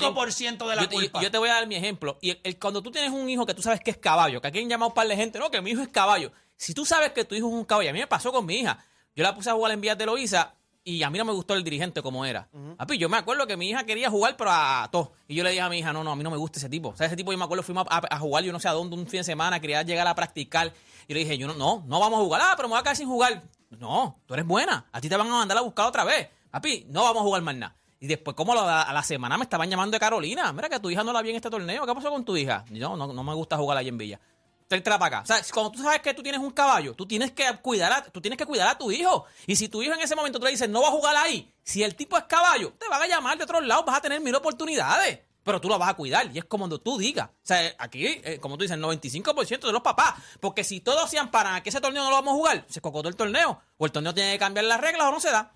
95% 0.00 0.68
de 0.68 0.76
la 0.76 0.82
yo, 0.82 0.90
culpa. 0.90 1.22
Yo, 1.22 1.30
te 1.30 1.38
voy 1.38 1.48
a 1.48 1.54
dar 1.54 1.66
mi 1.66 1.76
ejemplo. 1.76 2.18
Y 2.20 2.30
el- 2.30 2.40
el- 2.42 2.58
cuando 2.58 2.82
tú 2.82 2.90
tienes 2.90 3.10
un 3.10 3.28
hijo 3.30 3.46
que 3.46 3.54
tú 3.54 3.62
sabes 3.62 3.80
que 3.80 3.90
es 3.92 3.96
caballo, 3.96 4.40
que 4.40 4.48
aquí 4.48 4.58
han 4.58 4.68
llamado 4.68 4.88
un 4.90 4.94
par 4.94 5.06
de 5.08 5.16
gente, 5.16 5.38
no, 5.38 5.50
que 5.50 5.60
mi 5.62 5.70
hijo 5.70 5.82
es 5.82 5.88
caballo. 5.88 6.32
Si 6.56 6.74
tú 6.74 6.84
sabes 6.84 7.12
que 7.12 7.24
tu 7.24 7.34
hijo 7.34 7.46
es 7.48 7.54
un 7.54 7.64
caballo, 7.64 7.90
a 7.90 7.92
mí 7.92 7.98
me 8.00 8.06
pasó 8.06 8.32
con 8.32 8.44
mi 8.46 8.56
hija. 8.56 8.84
Yo 9.14 9.22
la 9.22 9.34
puse 9.34 9.50
a 9.50 9.54
jugar 9.54 9.72
en 9.72 9.80
Vías 9.80 9.96
de 9.98 10.06
Loíza 10.06 10.54
y 10.84 11.02
a 11.02 11.10
mí 11.10 11.18
no 11.18 11.24
me 11.24 11.32
gustó 11.32 11.54
el 11.54 11.62
dirigente 11.62 12.02
como 12.02 12.24
era. 12.24 12.48
Papi, 12.76 12.98
yo 12.98 13.08
me 13.08 13.16
acuerdo 13.16 13.46
que 13.46 13.56
mi 13.56 13.70
hija 13.70 13.84
quería 13.84 14.10
jugar, 14.10 14.36
pero 14.36 14.50
a 14.52 14.88
todo. 14.90 15.12
Y 15.28 15.34
yo 15.34 15.44
le 15.44 15.50
dije 15.50 15.62
a 15.62 15.68
mi 15.68 15.78
hija, 15.78 15.92
no, 15.92 16.02
no, 16.02 16.10
a 16.12 16.16
mí 16.16 16.22
no 16.24 16.30
me 16.30 16.36
gusta 16.36 16.58
ese 16.58 16.68
tipo. 16.68 16.88
O 16.90 16.96
sea, 16.96 17.06
ese 17.06 17.16
tipo 17.16 17.30
yo 17.30 17.38
me 17.38 17.44
acuerdo, 17.44 17.62
fuimos 17.62 17.86
a, 17.88 18.02
a 18.10 18.18
jugar, 18.18 18.42
yo 18.42 18.52
no 18.52 18.58
sé 18.60 18.68
a 18.68 18.72
dónde, 18.72 18.96
un 18.96 19.06
fin 19.06 19.20
de 19.20 19.24
semana, 19.24 19.60
quería 19.60 19.82
llegar 19.82 20.06
a 20.08 20.14
practicar. 20.14 20.72
Y 21.06 21.14
le 21.14 21.20
dije, 21.20 21.38
yo 21.38 21.46
no, 21.46 21.54
no, 21.54 21.84
no 21.86 22.00
vamos 22.00 22.20
a 22.20 22.22
jugar. 22.24 22.40
Ah, 22.44 22.54
pero 22.56 22.68
me 22.68 22.72
voy 22.72 22.80
a 22.80 22.82
quedar 22.82 22.96
sin 22.96 23.06
jugar. 23.08 23.42
No, 23.70 24.20
tú 24.26 24.34
eres 24.34 24.46
buena. 24.46 24.86
A 24.92 25.00
ti 25.00 25.08
te 25.08 25.16
van 25.16 25.26
a 25.26 25.30
mandar 25.30 25.56
a 25.56 25.62
buscar 25.62 25.86
otra 25.86 26.04
vez. 26.04 26.28
Papi, 26.52 26.84
no 26.90 27.02
vamos 27.02 27.22
a 27.22 27.24
jugar 27.24 27.42
más 27.42 27.56
nada. 27.56 27.76
Y 27.98 28.06
después, 28.06 28.36
como 28.36 28.52
a 28.52 28.92
la, 28.92 29.02
semana 29.02 29.38
me 29.38 29.44
estaban 29.44 29.70
llamando 29.70 29.94
de 29.94 30.00
Carolina. 30.00 30.52
Mira 30.52 30.68
que 30.68 30.78
tu 30.80 30.90
hija 30.90 31.02
no 31.02 31.12
la 31.12 31.22
vi 31.22 31.30
en 31.30 31.36
este 31.36 31.48
torneo. 31.48 31.86
¿Qué 31.86 31.94
pasó 31.94 32.10
con 32.10 32.24
tu 32.24 32.36
hija? 32.36 32.64
No, 32.68 32.94
no, 32.94 33.12
no 33.12 33.24
me 33.24 33.32
gusta 33.32 33.56
jugar 33.56 33.78
allí 33.78 33.88
en 33.88 33.96
Villa. 33.96 34.20
Tráetela 34.68 34.98
para 34.98 35.18
acá. 35.18 35.22
O 35.22 35.26
sea, 35.26 35.52
cuando 35.52 35.72
tú 35.72 35.82
sabes 35.82 36.00
que 36.00 36.12
tú 36.12 36.22
tienes 36.22 36.40
un 36.40 36.50
caballo, 36.50 36.94
tú 36.94 37.06
tienes 37.06 37.30
que 37.30 37.44
cuidar 37.62 37.92
a, 37.92 38.02
tú 38.02 38.20
tienes 38.20 38.36
que 38.36 38.44
cuidar 38.44 38.68
a 38.68 38.76
tu 38.76 38.90
hijo. 38.90 39.24
Y 39.46 39.56
si 39.56 39.68
tu 39.68 39.82
hijo 39.82 39.94
en 39.94 40.00
ese 40.00 40.14
momento 40.14 40.38
tú 40.38 40.44
le 40.44 40.50
dices, 40.50 40.68
no 40.68 40.82
va 40.82 40.88
a 40.88 40.90
jugar 40.90 41.16
ahí, 41.16 41.50
si 41.62 41.82
el 41.82 41.94
tipo 41.94 42.18
es 42.18 42.24
caballo, 42.24 42.74
te 42.78 42.88
van 42.88 43.02
a 43.02 43.06
llamar 43.06 43.38
de 43.38 43.44
otros 43.44 43.64
lados, 43.66 43.86
vas 43.86 43.96
a 43.96 44.00
tener 44.02 44.20
mil 44.20 44.34
oportunidades. 44.34 45.20
Pero 45.44 45.60
tú 45.60 45.68
lo 45.68 45.78
vas 45.78 45.88
a 45.88 45.94
cuidar 45.94 46.30
y 46.34 46.38
es 46.38 46.44
como 46.44 46.62
cuando 46.62 46.80
tú 46.80 46.98
digas. 46.98 47.28
O 47.28 47.46
sea, 47.46 47.74
aquí, 47.78 48.06
eh, 48.06 48.38
como 48.40 48.56
tú 48.56 48.62
dices, 48.62 48.76
el 48.76 48.82
95% 48.82 49.60
de 49.66 49.72
los 49.72 49.82
papás. 49.82 50.14
Porque 50.38 50.64
si 50.64 50.80
todos 50.80 51.10
se 51.10 51.18
amparan 51.18 51.54
a 51.54 51.62
que 51.62 51.70
ese 51.70 51.80
torneo 51.80 52.04
no 52.04 52.10
lo 52.10 52.16
vamos 52.16 52.32
a 52.32 52.36
jugar, 52.36 52.64
se 52.68 52.80
cocotó 52.80 53.08
el 53.08 53.16
torneo. 53.16 53.60
O 53.76 53.86
el 53.86 53.92
torneo 53.92 54.14
tiene 54.14 54.32
que 54.32 54.38
cambiar 54.38 54.66
las 54.66 54.80
reglas 54.80 55.08
o 55.08 55.10
no 55.10 55.20
se 55.20 55.30
da. 55.30 55.52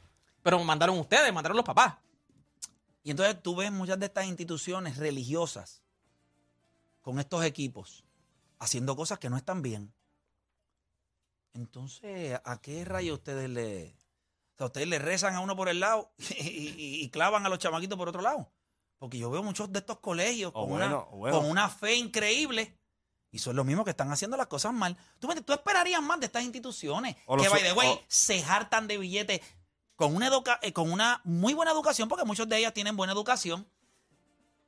Pero 0.46 0.62
mandaron 0.62 0.96
ustedes, 0.96 1.32
mandaron 1.34 1.56
los 1.56 1.66
papás. 1.66 1.96
Y 3.02 3.10
entonces 3.10 3.42
tú 3.42 3.56
ves 3.56 3.72
muchas 3.72 3.98
de 3.98 4.06
estas 4.06 4.26
instituciones 4.26 4.96
religiosas 4.96 5.82
con 7.02 7.18
estos 7.18 7.44
equipos 7.44 8.04
haciendo 8.60 8.94
cosas 8.94 9.18
que 9.18 9.28
no 9.28 9.36
están 9.36 9.60
bien. 9.60 9.92
Entonces, 11.52 12.38
¿a 12.44 12.60
qué 12.60 12.84
rayo 12.84 13.14
ustedes 13.14 13.50
le... 13.50 13.96
O 14.54 14.56
sea, 14.58 14.66
ustedes 14.66 14.86
le 14.86 15.00
rezan 15.00 15.34
a 15.34 15.40
uno 15.40 15.56
por 15.56 15.68
el 15.68 15.80
lado 15.80 16.12
y, 16.38 16.46
y- 16.46 17.02
y 17.02 17.10
clavan 17.10 17.44
a 17.44 17.48
los 17.48 17.58
chamaquitos 17.58 17.98
por 17.98 18.08
otro 18.08 18.22
lado? 18.22 18.48
Porque 18.98 19.18
yo 19.18 19.30
veo 19.30 19.42
muchos 19.42 19.72
de 19.72 19.80
estos 19.80 19.98
colegios 19.98 20.52
O 20.54 20.60
con, 20.60 20.68
bueno, 20.70 20.86
una, 20.86 20.96
o 20.98 21.16
bueno. 21.16 21.38
con 21.40 21.50
una 21.50 21.68
fe 21.68 21.96
increíble 21.96 22.78
y 23.32 23.40
son 23.40 23.56
los 23.56 23.66
mismos 23.66 23.84
que 23.84 23.90
están 23.90 24.12
haciendo 24.12 24.36
las 24.36 24.46
cosas 24.46 24.72
mal. 24.72 24.96
¿Tú, 25.18 25.26
me- 25.26 25.40
tú 25.42 25.52
esperarías 25.52 26.00
más 26.02 26.20
de 26.20 26.26
estas 26.26 26.44
instituciones 26.44 27.16
O 27.26 27.36
que, 27.36 27.48
by 27.48 27.62
the 27.64 27.72
way, 27.72 27.88
o- 27.88 28.00
se 28.06 28.44
hartan 28.44 28.86
de 28.86 28.96
billetes 28.98 29.40
con 29.96 30.14
una, 30.14 30.28
educa- 30.28 30.58
eh, 30.62 30.72
con 30.72 30.90
una 30.92 31.20
muy 31.24 31.54
buena 31.54 31.72
educación, 31.72 32.08
porque 32.08 32.24
muchos 32.24 32.48
de 32.48 32.58
ellas 32.58 32.74
tienen 32.74 32.96
buena 32.96 33.12
educación, 33.12 33.66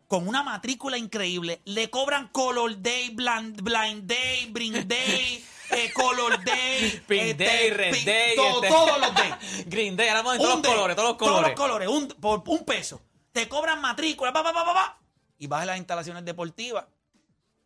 con 0.07 0.27
una 0.27 0.43
matrícula 0.43 0.97
increíble, 0.97 1.61
le 1.65 1.91
cobran 1.91 2.29
Color 2.29 2.81
Day, 2.81 3.11
Blind, 3.11 3.61
blind 3.63 4.05
Day, 4.07 4.47
Bring 4.51 4.89
Day, 4.89 5.45
eh, 5.71 5.93
Color 5.93 6.43
Day, 6.45 7.03
Pink 7.07 7.23
este, 7.23 7.45
Day, 7.45 7.71
Red 7.71 7.93
Pink- 7.93 8.05
Day, 8.07 8.37
todo- 8.37 8.63
este- 8.63 8.69
todos 8.69 9.01
los 9.01 9.15
days. 9.15 9.35
Green 9.67 9.97
Day, 9.97 10.09
ahora 10.09 10.23
vamos 10.23 10.39
todos 10.39 10.55
los 10.55 10.63
day, 10.63 10.73
colores, 10.73 10.97
todos 10.97 11.09
los 11.11 11.19
Todos 11.19 11.31
colores. 11.31 11.51
los 11.51 11.61
colores, 11.61 11.89
un- 11.89 12.09
por 12.21 12.43
un 12.47 12.65
peso. 12.65 13.03
Te 13.33 13.49
cobran 13.49 13.81
matrícula, 13.83 14.33
pa, 14.33 14.43
pa, 14.43 14.53
pa, 14.55 14.65
pa, 14.65 14.73
pa, 14.75 14.99
y 15.39 15.47
vas 15.47 15.63
a 15.63 15.67
las 15.67 15.77
instalaciones 15.79 16.25
deportivas. 16.25 16.87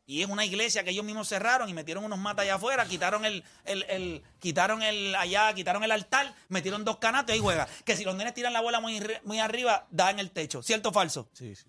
Y 0.05 0.23
es 0.23 0.29
una 0.29 0.45
iglesia 0.45 0.83
que 0.83 0.91
ellos 0.91 1.05
mismos 1.05 1.29
cerraron 1.29 1.69
y 1.69 1.75
metieron 1.75 2.05
unos 2.05 2.19
matas 2.19 2.43
allá 2.43 2.57
afuera, 2.57 2.85
quitaron 2.87 3.25
el, 3.25 3.45
el, 3.65 3.85
el- 3.88 4.23
quitaron 4.41 4.83
el 4.83 5.15
allá, 5.15 5.53
quitaron 5.55 5.85
el 5.85 5.93
altar, 5.93 6.35
metieron 6.49 6.85
dos 6.85 6.97
canastos 6.99 7.31
y 7.35 7.38
ahí 7.38 7.41
juega. 7.41 7.69
Que 7.85 7.97
si 7.97 8.05
los 8.05 8.17
nenes 8.17 8.35
tiran 8.35 8.53
la 8.53 8.61
bola 8.61 8.81
muy, 8.81 9.01
muy 9.25 9.38
arriba, 9.38 9.87
da 9.91 10.11
en 10.11 10.19
el 10.19 10.31
techo. 10.33 10.62
¿Cierto 10.62 10.88
o 10.88 10.93
falso? 10.93 11.29
Sí, 11.33 11.55
sí. 11.55 11.65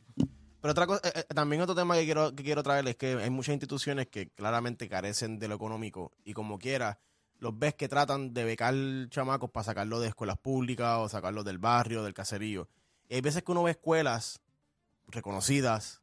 Pero 0.62 0.72
otra 0.72 0.88
cosa, 0.88 1.02
eh, 1.08 1.12
eh, 1.16 1.34
también 1.34 1.62
otro 1.62 1.76
tema 1.76 1.96
que 1.96 2.06
quiero, 2.06 2.34
que 2.34 2.42
quiero 2.44 2.64
traer 2.64 2.88
es 2.88 2.96
que 2.96 3.14
hay 3.22 3.30
muchas 3.30 3.54
instituciones 3.54 4.08
que 4.08 4.30
claramente 4.30 4.88
carecen 4.90 5.38
de 5.38 5.48
lo 5.50 5.56
económico 5.56 6.12
y 6.24 6.34
como 6.34 6.58
quiera, 6.58 7.00
los 7.40 7.58
ves 7.60 7.76
que 7.76 7.90
tratan 7.90 8.34
de 8.34 8.46
becar 8.46 8.74
chamacos 9.10 9.52
para 9.52 9.66
sacarlos 9.66 10.02
de 10.02 10.08
escuelas 10.08 10.38
públicas 10.38 10.98
o 11.00 11.10
sacarlos 11.10 11.44
del 11.44 11.58
barrio, 11.58 12.02
del 12.02 12.14
caserío. 12.14 12.70
Y 13.10 13.16
hay 13.16 13.22
veces 13.22 13.44
que 13.44 13.52
uno 13.52 13.64
ve 13.64 13.72
escuelas 13.72 14.40
reconocidas, 15.08 16.02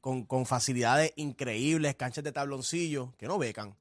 con, 0.00 0.24
con, 0.24 0.46
facilidades 0.46 1.12
increíbles, 1.16 1.94
canchas 1.96 2.24
de 2.24 2.32
tabloncillo, 2.32 3.14
que 3.18 3.26
no 3.26 3.38
becan. 3.38 3.74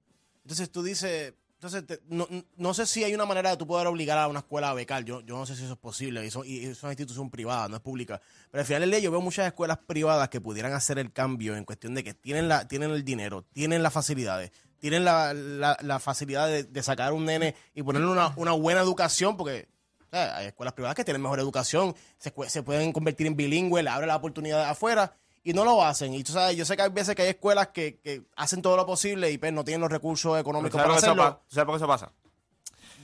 Entonces 0.43 0.71
tú 0.71 0.81
dices, 0.83 1.33
entonces 1.55 1.83
no, 2.07 2.27
no 2.55 2.73
sé 2.73 2.85
si 2.85 3.03
hay 3.03 3.13
una 3.13 3.25
manera 3.25 3.49
de 3.49 3.57
tú 3.57 3.65
poder 3.65 3.87
obligar 3.87 4.17
a 4.17 4.27
una 4.27 4.39
escuela 4.39 4.69
a 4.69 4.73
becar. 4.73 5.03
Yo, 5.03 5.21
yo 5.21 5.37
no 5.37 5.45
sé 5.45 5.55
si 5.55 5.63
eso 5.63 5.73
es 5.73 5.79
posible. 5.79 6.23
Y, 6.23 6.27
eso, 6.27 6.45
y 6.45 6.65
es 6.65 6.83
una 6.83 6.91
institución 6.91 7.29
privada, 7.29 7.67
no 7.67 7.75
es 7.75 7.81
pública. 7.81 8.21
Pero 8.51 8.61
al 8.61 8.65
final 8.67 8.81
del 8.81 8.91
día 8.91 8.99
yo 8.99 9.11
veo 9.11 9.21
muchas 9.21 9.47
escuelas 9.47 9.77
privadas 9.79 10.29
que 10.29 10.39
pudieran 10.39 10.73
hacer 10.73 10.99
el 10.99 11.11
cambio 11.11 11.55
en 11.55 11.65
cuestión 11.65 11.95
de 11.95 12.03
que 12.03 12.13
tienen, 12.13 12.47
la, 12.47 12.67
tienen 12.67 12.91
el 12.91 13.03
dinero, 13.03 13.43
tienen 13.53 13.83
las 13.83 13.93
facilidades, 13.93 14.51
tienen 14.79 15.03
la, 15.03 15.33
la- 15.33 15.99
facilidad 15.99 16.47
de, 16.47 16.83
sacar 16.83 17.13
un 17.13 17.25
nene 17.25 17.55
y 17.73 17.81
ponerle 17.83 18.07
una, 18.07 18.33
una 18.35 18.51
buena 18.51 18.81
educación, 18.81 19.35
porque 19.35 19.67
hay 20.11 20.47
escuelas 20.47 20.73
privadas 20.73 20.95
que 20.95 21.03
tienen 21.03 21.21
mejor 21.21 21.39
educación, 21.39 21.95
se, 22.19 22.31
se 22.47 22.63
pueden 22.63 22.93
convertir 22.93 23.27
en 23.27 23.35
bilingües, 23.35 23.83
le 23.83 23.89
abre 23.89 24.07
la 24.07 24.15
oportunidad 24.15 24.63
afuera 24.69 25.17
y 25.49 25.53
no 25.53 25.63
lo 25.63 25.83
hacen. 25.83 26.13
Y 26.13 26.23
tú 26.23 26.33
sabes, 26.33 26.55
yo 26.57 26.65
sé 26.65 26.75
que 26.75 26.83
hay 26.83 26.89
veces 26.89 27.15
que 27.15 27.21
hay 27.21 27.29
escuelas 27.29 27.69
que, 27.69 27.99
que 27.99 28.23
hacen 28.35 28.61
todo 28.61 28.75
lo 28.75 28.85
posible 28.85 29.31
y 29.31 29.37
pues, 29.37 29.53
no 29.53 29.63
tienen 29.63 29.81
los 29.81 29.91
recursos 29.91 30.39
económicos 30.39 30.73
¿Sabes 30.81 30.85
para 30.85 30.99
por 30.99 31.03
hacerlo. 31.23 31.23
pa- 31.23 31.41
¿Sabes 31.47 31.65
por 31.65 31.73
qué 31.73 31.77
eso 31.77 31.87
pasa? 31.87 32.11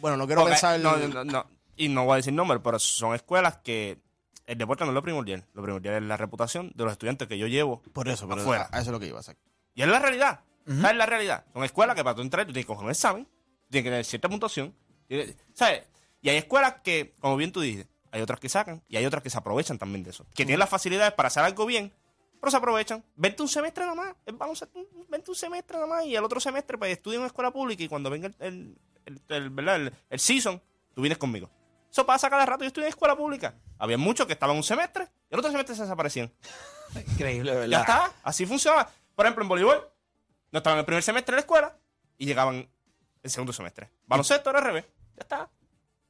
Bueno, 0.01 0.17
no 0.17 0.25
quiero 0.25 0.41
Porque- 0.41 0.53
pensar... 0.53 0.79
no, 0.79 0.97
no, 0.97 1.23
no, 1.23 1.45
y 1.75 1.89
no 1.89 2.05
voy 2.05 2.13
a 2.13 2.15
decir 2.17 2.33
nombres, 2.33 2.61
pero 2.63 2.77
son 2.79 3.15
escuelas 3.15 3.57
que 3.63 3.99
el 4.45 4.57
deporte 4.57 4.83
no 4.83 4.91
es 4.91 4.95
lo 4.95 5.01
primordial. 5.01 5.45
Lo 5.53 5.63
primordial 5.63 5.95
es 5.95 6.03
la 6.03 6.17
reputación 6.17 6.71
de 6.75 6.83
los 6.83 6.91
estudiantes 6.91 7.27
que 7.27 7.37
yo 7.37 7.47
llevo 7.47 7.81
Por 7.93 8.09
eso, 8.09 8.27
pero 8.27 8.41
afuera. 8.41 8.67
eso 8.73 8.81
es 8.81 8.87
lo 8.87 8.99
que 8.99 9.07
iba 9.07 9.17
a 9.17 9.21
hacer. 9.21 9.37
Y 9.73 9.81
es 9.81 9.87
la 9.87 9.99
realidad. 9.99 10.41
Es 10.67 10.95
la 10.95 11.05
realidad. 11.05 11.45
Son 11.53 11.63
escuelas 11.63 11.95
que 11.95 12.03
para 12.03 12.15
tú 12.15 12.21
entrar, 12.21 12.45
tú 12.45 12.51
tienes 12.53 12.65
que 12.65 12.73
coger 12.73 12.85
un 12.85 12.91
examen, 12.91 13.27
tienes 13.69 13.83
que 13.85 13.89
tener 13.89 14.05
cierta 14.05 14.29
puntuación. 14.29 14.73
tienes- 15.07 15.35
¿Sabes? 15.53 15.83
Y 16.21 16.29
hay 16.29 16.37
escuelas 16.37 16.75
que, 16.83 17.15
como 17.19 17.35
bien 17.37 17.51
tú 17.51 17.59
dices, 17.61 17.87
hay 18.11 18.21
otras 18.21 18.39
que 18.39 18.47
sacan 18.49 18.81
y 18.87 18.95
hay 18.97 19.05
otras 19.05 19.23
que 19.23 19.29
se 19.29 19.37
aprovechan 19.37 19.77
también 19.79 20.03
de 20.03 20.11
eso. 20.11 20.25
Que 20.35 20.45
tienen 20.45 20.59
las 20.59 20.69
facilidades 20.69 21.13
para 21.13 21.27
hacer 21.27 21.43
algo 21.43 21.65
bien, 21.65 21.91
pero 22.43 22.51
se 22.51 22.57
aprovechan. 22.57 23.01
Vente 23.15 23.41
un 23.41 23.47
semestre 23.47 23.85
nada 23.85 23.95
más. 23.95 24.15
es- 24.25 24.37
Vamos 24.37 24.61
a, 24.63 24.67
vente 25.07 25.31
un 25.31 25.35
semestre 25.35 25.77
nada 25.77 25.87
más 25.87 26.05
y 26.05 26.13
el 26.13 26.23
otro 26.25 26.41
semestre 26.41 26.77
pues 26.77 26.91
estudia 26.91 27.15
en 27.15 27.21
una 27.21 27.27
escuela 27.27 27.51
pública 27.51 27.81
y 27.83 27.87
cuando 27.87 28.09
venga 28.09 28.27
el, 28.27 28.35
el, 28.39 28.77
el- 29.05 29.21
el- 29.29 29.49
¿verdad? 29.49 29.93
el- 30.09 30.19
season, 30.19 30.61
tú 30.93 31.01
vienes 31.01 31.17
conmigo. 31.17 31.49
Eso 31.89 32.05
pasa 32.05 32.29
cada 32.29 32.45
rato. 32.45 32.65
Yo 32.65 32.67
estudié 32.67 32.87
en 32.87 32.89
escuela 32.89 33.15
pública. 33.15 33.53
Había 33.77 33.97
muchos 33.97 34.27
que 34.27 34.33
estaban 34.33 34.57
un 34.57 34.63
semestre 34.63 35.07
y 35.29 35.33
el 35.35 35.39
otro 35.39 35.51
semestre 35.51 35.73
se 35.73 35.83
desaparecían. 35.83 36.33
Increíble, 37.13 37.53
¿verdad? 37.53 37.67
Ya 37.67 37.79
está, 37.79 38.11
así 38.23 38.45
funciona. 38.45 38.89
Por 39.15 39.25
ejemplo, 39.25 39.43
en 39.43 39.47
voleibol, 39.47 39.89
no 40.51 40.57
estaban 40.57 40.79
el 40.79 40.85
primer 40.85 41.01
semestre 41.01 41.31
de 41.33 41.37
la 41.37 41.41
escuela 41.41 41.77
y 42.17 42.25
llegaban 42.25 42.67
el 43.21 43.29
segundo 43.31 43.53
semestre. 43.53 43.89
Baloncesto 44.05 44.49
era 44.49 44.59
al 44.59 44.65
revés. 44.65 44.85
Ya 45.15 45.21
está. 45.21 45.49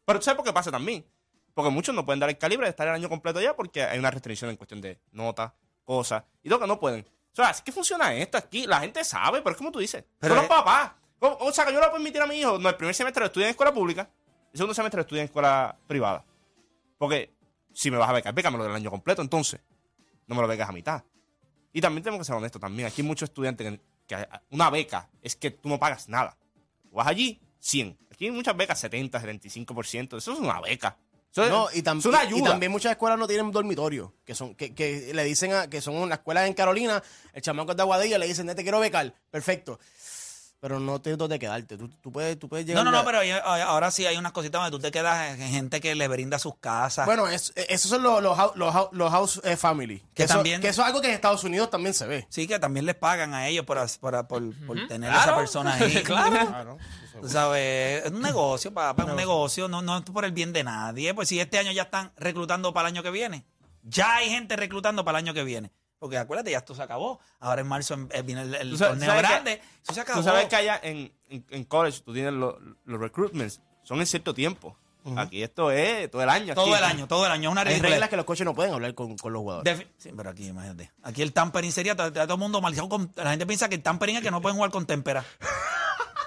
Pero 0.06 0.17
tú 0.19 0.26
sabes 0.26 0.38
por 0.38 0.46
qué 0.46 0.52
pasa 0.54 0.72
también. 0.72 1.06
Porque 1.54 1.69
muchos 1.69 1.93
no 1.93 2.04
pueden 2.04 2.19
dar 2.19 2.30
el 2.32 2.39
calibre 2.39 2.65
de 2.65 2.72
estar 2.72 2.88
el 2.88 2.96
año 2.96 3.08
completo 3.08 3.39
ya 3.39 3.56
porque 3.56 3.84
hay 3.84 4.00
una 4.00 4.10
restricción 4.10 4.50
en 4.50 4.56
cuestión 4.58 4.82
de 4.82 5.00
notas, 5.12 5.52
cosas, 5.84 6.24
y 6.43 6.50
todo 6.50 6.60
que 6.60 6.67
no 6.67 6.80
pueden. 6.80 7.02
O 7.32 7.36
sea, 7.36 7.50
así 7.50 7.63
que 7.63 7.72
funciona 7.72 8.13
esto 8.13 8.38
aquí. 8.38 8.67
La 8.67 8.80
gente 8.82 9.04
sabe, 9.04 9.41
pero 9.41 9.52
es 9.52 9.58
como 9.58 9.72
tú 9.72 9.80
dices. 9.80 10.04
Pero 10.19 10.36
los 10.36 10.46
papás. 10.46 10.91
¿Cómo- 11.19 11.38
O 11.39 11.52
sea, 11.52 11.65
que 11.65 11.72
yo 11.74 11.80
le 11.80 11.86
voy 11.86 11.89
a 11.89 11.93
permitir 11.93 12.22
a 12.22 12.28
mi 12.28 12.36
hijo, 12.39 12.60
no, 12.60 12.69
el 12.69 12.76
primer 12.76 12.93
semestre 12.93 13.22
lo 13.22 13.28
estudia 13.28 13.48
en 13.48 13.52
escuela 13.52 13.74
pública, 13.74 14.10
el 14.52 14.58
segundo 14.58 14.74
semestre 14.74 14.98
lo 14.98 15.02
estudia 15.02 15.22
en 15.22 15.26
escuela 15.26 15.76
privada. 15.88 16.24
Porque 16.98 17.34
si 17.74 17.89
me 17.89 17.98
vas 17.98 18.10
a 18.10 18.13
becar, 18.13 18.34
bécamelo 18.34 18.63
del 18.63 18.76
año 18.76 18.89
completo, 18.91 19.22
entonces. 19.22 19.60
no 20.28 20.36
me 20.36 20.41
lo 20.41 20.48
becas 20.48 20.69
a 20.69 20.72
mitad. 20.72 21.04
Y 21.74 21.82
también 21.82 22.04
tenemos 22.04 22.19
que 22.19 22.26
ser 22.26 22.36
honestos 22.36 22.62
también. 22.62 22.88
Aquí 22.88 23.02
hay 23.02 23.08
muchos 23.08 23.30
estudiantes 23.30 23.67
que, 23.67 23.82
que 24.08 24.28
una 24.52 24.69
beca 24.69 25.10
es 25.22 25.36
que 25.36 25.52
tú 25.52 25.67
no 25.69 25.80
pagas 25.80 26.08
nada. 26.08 26.38
Vas 26.91 27.08
allí, 27.08 27.41
100. 27.60 27.98
Aquí 28.12 28.26
hay 28.26 28.32
muchas 28.32 28.56
becas, 28.56 28.80
70, 28.80 29.19
75%. 29.19 30.17
Eso 30.17 30.34
es 30.34 30.39
una 30.39 30.62
beca. 30.62 30.98
No, 31.50 31.67
y, 31.74 31.82
tam- 31.82 32.00
y- 32.24 32.28
también 32.52 32.72
muchas 32.72 32.91
escuelas 32.91 33.17
no 33.17 33.28
tienen 33.28 33.52
dormitorio, 33.52 34.13
que 34.24 34.36
son 34.36 34.54
que, 34.56 34.74
que 34.76 35.12
le 35.13 35.24
dicen 35.24 35.52
a, 35.54 35.67
que 35.69 35.82
son 35.82 35.96
una 35.96 36.15
escuela 36.15 36.46
en 36.46 36.54
Carolina, 36.54 37.02
el 37.34 37.41
chamaco 37.41 37.72
es 37.72 37.78
de 37.78 37.82
Aguadilla, 37.84 38.17
le 38.19 38.28
dicen, 38.28 38.46
"Ne, 38.46 38.54
te 38.56 38.62
quiero 38.63 38.80
becar, 38.80 39.13
perfecto. 39.32 39.80
Pero 40.63 40.80
no 40.80 41.02
tienes 41.02 41.17
dónde 41.17 41.38
quedarte, 41.39 41.78
tú, 41.78 41.89
tú 41.89 42.10
puedes, 42.10 42.39
tú 42.39 42.47
puedes 42.47 42.65
No, 42.65 42.69
llegar... 42.69 42.86
no, 42.86 42.91
no, 42.91 42.99
a- 42.99 43.04
pero 43.04 43.19
hay- 43.19 43.32
ahora 43.32 43.91
sí 43.91 44.06
hay 44.06 44.15
unas 44.15 44.32
cositas 44.32 44.62
donde 44.62 44.71
tú 44.71 44.82
te 44.82 44.91
quedas 44.91 45.38
en 45.38 45.49
gente 45.49 45.82
que 45.82 45.93
le 45.93 46.08
brinda 46.08 46.39
sus 46.39 46.56
casas. 46.58 47.06
Bueno, 47.06 47.28
es- 47.28 47.52
esos 47.67 47.91
son 47.91 48.02
los, 48.02 48.23
los, 48.23 48.38
hou- 48.38 48.54
los, 48.56 48.73
hou- 48.73 48.88
los 48.93 49.12
house 49.12 49.41
eh, 49.43 49.58
family. 49.58 49.99
Que, 49.99 50.06
Que 50.13 50.23
eso, 50.23 50.36
también- 50.36 50.62
que 50.62 50.69
eso 50.69 50.80
es 50.82 50.88
algo 50.88 51.02
que 51.02 51.10
en 51.10 51.15
Estados 51.15 51.43
Unidos 51.43 51.69
también 51.69 51.93
se 51.93 52.08
ve. 52.08 52.26
Sí, 52.30 52.47
que 52.47 52.60
también 52.60 52.86
les 52.86 52.95
pagan 52.95 53.34
a 53.34 53.45
ellos 53.49 53.65
por, 53.65 53.78
as- 53.78 53.97
por, 53.97 54.26
por, 54.26 54.41
por 54.65 54.88
tener 54.88 55.10
a 55.12 55.15
esa 55.15 55.23
Claro. 55.23 55.38
persona 55.39 55.73
ahí. 55.73 56.02
Claro. 56.06 56.78
Tú 57.21 57.28
sabes, 57.28 58.06
es 58.06 58.12
un 58.13 58.21
negocio, 58.21 58.73
papá, 58.73 59.04
es 59.04 59.10
un 59.10 59.17
negocio, 59.17 59.67
no, 59.67 59.82
no 59.82 59.97
es 59.97 60.04
por 60.04 60.23
el 60.23 60.32
bien 60.32 60.54
de 60.54 60.63
nadie. 60.63 61.13
Pues 61.13 61.28
si 61.28 61.41
este 61.41 61.58
año 61.60 61.73
ya 61.73 61.82
están 61.84 62.13
reclutando 62.15 62.73
para 62.73 62.88
el 62.88 62.95
año 62.95 63.04
que 63.04 63.12
viene, 63.12 63.43
ya 63.84 64.15
hay 64.15 64.30
gente 64.30 64.56
reclutando 64.56 65.04
para 65.04 65.19
el 65.19 65.26
año 65.26 65.34
que 65.34 65.43
viene. 65.43 65.71
Porque 66.04 66.18
acuérdate, 66.18 66.52
ya 66.52 66.58
esto 66.58 66.76
se 66.76 66.84
acabó. 66.84 67.18
Ahora 67.39 67.62
en 67.62 67.68
marzo 67.68 67.94
em- 67.94 68.10
eh, 68.12 68.22
viene 68.24 68.42
el, 68.42 68.54
el 68.56 68.70
Tú 68.72 68.78
sabes- 68.78 69.00
torneo 69.00 69.08
sabes 69.10 69.22
que- 69.24 69.30
grande. 69.30 69.62
Eso 69.84 69.94
se 69.94 70.02
acabó. 70.02 70.20
Tú 70.20 70.26
sabes 70.26 70.46
que 70.48 70.56
allá 70.58 70.80
en, 70.84 71.13
en, 71.30 71.46
en 71.50 71.63
college 71.63 72.02
tú 72.06 72.13
tienes 72.13 72.34
los, 72.34 72.56
los 72.84 73.00
recruitments, 73.00 73.62
son 73.84 74.00
en 74.02 74.06
cierto 74.06 74.34
tiempo. 74.34 74.78
Aquí 75.18 75.44
esto 75.44 75.72
es 75.72 76.10
todo 76.12 76.24
el 76.24 76.30
año. 76.30 76.54
todo 76.56 76.66
aquí. 76.66 76.74
el 76.76 76.84
año, 76.84 77.08
todo 77.08 77.26
el 77.26 77.32
año. 77.32 77.50
Es 77.50 77.52
una 77.54 77.62
Hay 77.62 77.80
reglas 77.80 78.10
que 78.10 78.16
los 78.18 78.26
coches 78.26 78.46
no 78.46 78.54
pueden 78.54 78.74
hablar 78.74 78.94
con, 78.96 79.18
con 79.18 79.32
los 79.34 79.42
jugadores. 79.42 79.80
Defi- 79.80 79.88
sí, 79.98 80.12
pero 80.16 80.30
aquí, 80.30 80.48
imagínate. 80.48 80.92
Aquí 81.04 81.22
el 81.22 81.32
tampering 81.34 81.72
sería 81.72 81.96
todo 81.96 82.22
el 82.34 82.38
mundo 82.39 82.60
malizado 82.62 82.89
con. 82.89 83.12
La 83.16 83.30
gente 83.32 83.46
piensa 83.46 83.70
que 83.70 83.76
el 83.76 83.82
tampering 83.84 84.18
es 84.18 84.22
que 84.24 84.32
no 84.32 84.42
pueden 84.42 84.56
jugar 84.58 84.72
con 84.72 84.86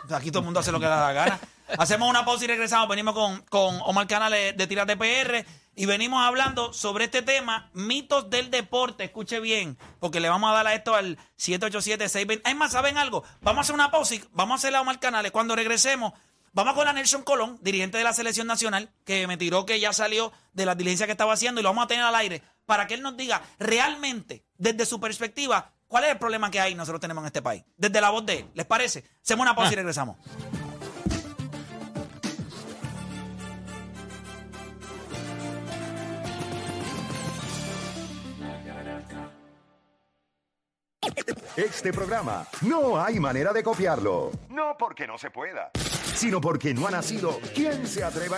sea, 0.08 0.18
Aquí 0.18 0.30
todo 0.30 0.38
el 0.40 0.44
mundo 0.44 0.60
hace 0.60 0.72
lo 0.72 0.78
que 0.78 0.84
le 0.86 0.90
da 0.90 1.06
la 1.06 1.12
gana. 1.12 1.40
Hacemos 1.78 2.08
una 2.08 2.24
pausa 2.24 2.44
y 2.44 2.48
regresamos. 2.48 2.88
Venimos 2.88 3.14
con, 3.14 3.40
con 3.48 3.78
Omar 3.84 4.06
Canales 4.06 4.56
de 4.56 4.66
Tiras 4.66 4.86
de 4.86 4.96
PR 4.96 5.44
y 5.76 5.84
venimos 5.84 6.22
hablando 6.22 6.72
sobre 6.72 7.04
este 7.04 7.20
tema, 7.20 7.70
mitos 7.74 8.30
del 8.30 8.50
deporte. 8.50 9.04
Escuche 9.04 9.40
bien, 9.40 9.76
porque 10.00 10.20
le 10.20 10.30
vamos 10.30 10.50
a 10.50 10.54
dar 10.54 10.66
a 10.66 10.74
esto 10.74 10.94
al 10.94 11.18
787-620. 11.38 12.40
Es 12.44 12.56
más, 12.56 12.72
¿saben 12.72 12.96
algo? 12.96 13.22
Vamos 13.42 13.58
a 13.58 13.60
hacer 13.60 13.74
una 13.74 13.90
pausa 13.90 14.14
y 14.14 14.24
vamos 14.32 14.54
a 14.54 14.56
hacerle 14.56 14.78
a 14.78 14.80
Omar 14.80 14.98
Canales. 14.98 15.32
Cuando 15.32 15.54
regresemos, 15.54 16.14
vamos 16.54 16.72
con 16.72 16.86
la 16.86 16.94
Nelson 16.94 17.22
Colón, 17.22 17.58
dirigente 17.60 17.98
de 17.98 18.04
la 18.04 18.14
selección 18.14 18.46
nacional, 18.46 18.90
que 19.04 19.26
me 19.26 19.36
tiró 19.36 19.66
que 19.66 19.78
ya 19.78 19.92
salió 19.92 20.32
de 20.54 20.64
la 20.64 20.74
diligencia 20.74 21.04
que 21.04 21.12
estaba 21.12 21.34
haciendo 21.34 21.60
y 21.60 21.62
lo 21.62 21.68
vamos 21.68 21.84
a 21.84 21.88
tener 21.88 22.04
al 22.04 22.14
aire 22.14 22.42
para 22.64 22.86
que 22.86 22.94
él 22.94 23.02
nos 23.02 23.16
diga 23.16 23.42
realmente, 23.58 24.44
desde 24.56 24.86
su 24.86 24.98
perspectiva, 24.98 25.72
cuál 25.88 26.04
es 26.04 26.10
el 26.10 26.18
problema 26.18 26.50
que 26.50 26.58
hay 26.58 26.74
nosotros 26.74 27.02
tenemos 27.02 27.20
en 27.22 27.26
este 27.26 27.42
país. 27.42 27.64
Desde 27.76 28.00
la 28.00 28.08
voz 28.08 28.24
de 28.24 28.38
él. 28.38 28.50
¿Les 28.54 28.64
parece? 28.64 29.04
Hacemos 29.22 29.44
una 29.44 29.54
pausa 29.54 29.74
y 29.74 29.76
regresamos. 29.76 30.16
Este 41.56 41.90
programa 41.90 42.46
no 42.60 43.02
hay 43.02 43.18
manera 43.18 43.50
de 43.50 43.62
copiarlo. 43.62 44.30
No 44.50 44.76
porque 44.78 45.06
no 45.06 45.16
se 45.16 45.30
pueda, 45.30 45.70
sino 46.14 46.38
porque 46.38 46.74
no 46.74 46.86
ha 46.86 46.90
nacido. 46.90 47.38
¿Quién 47.54 47.86
se 47.86 48.04
atreva 48.04 48.34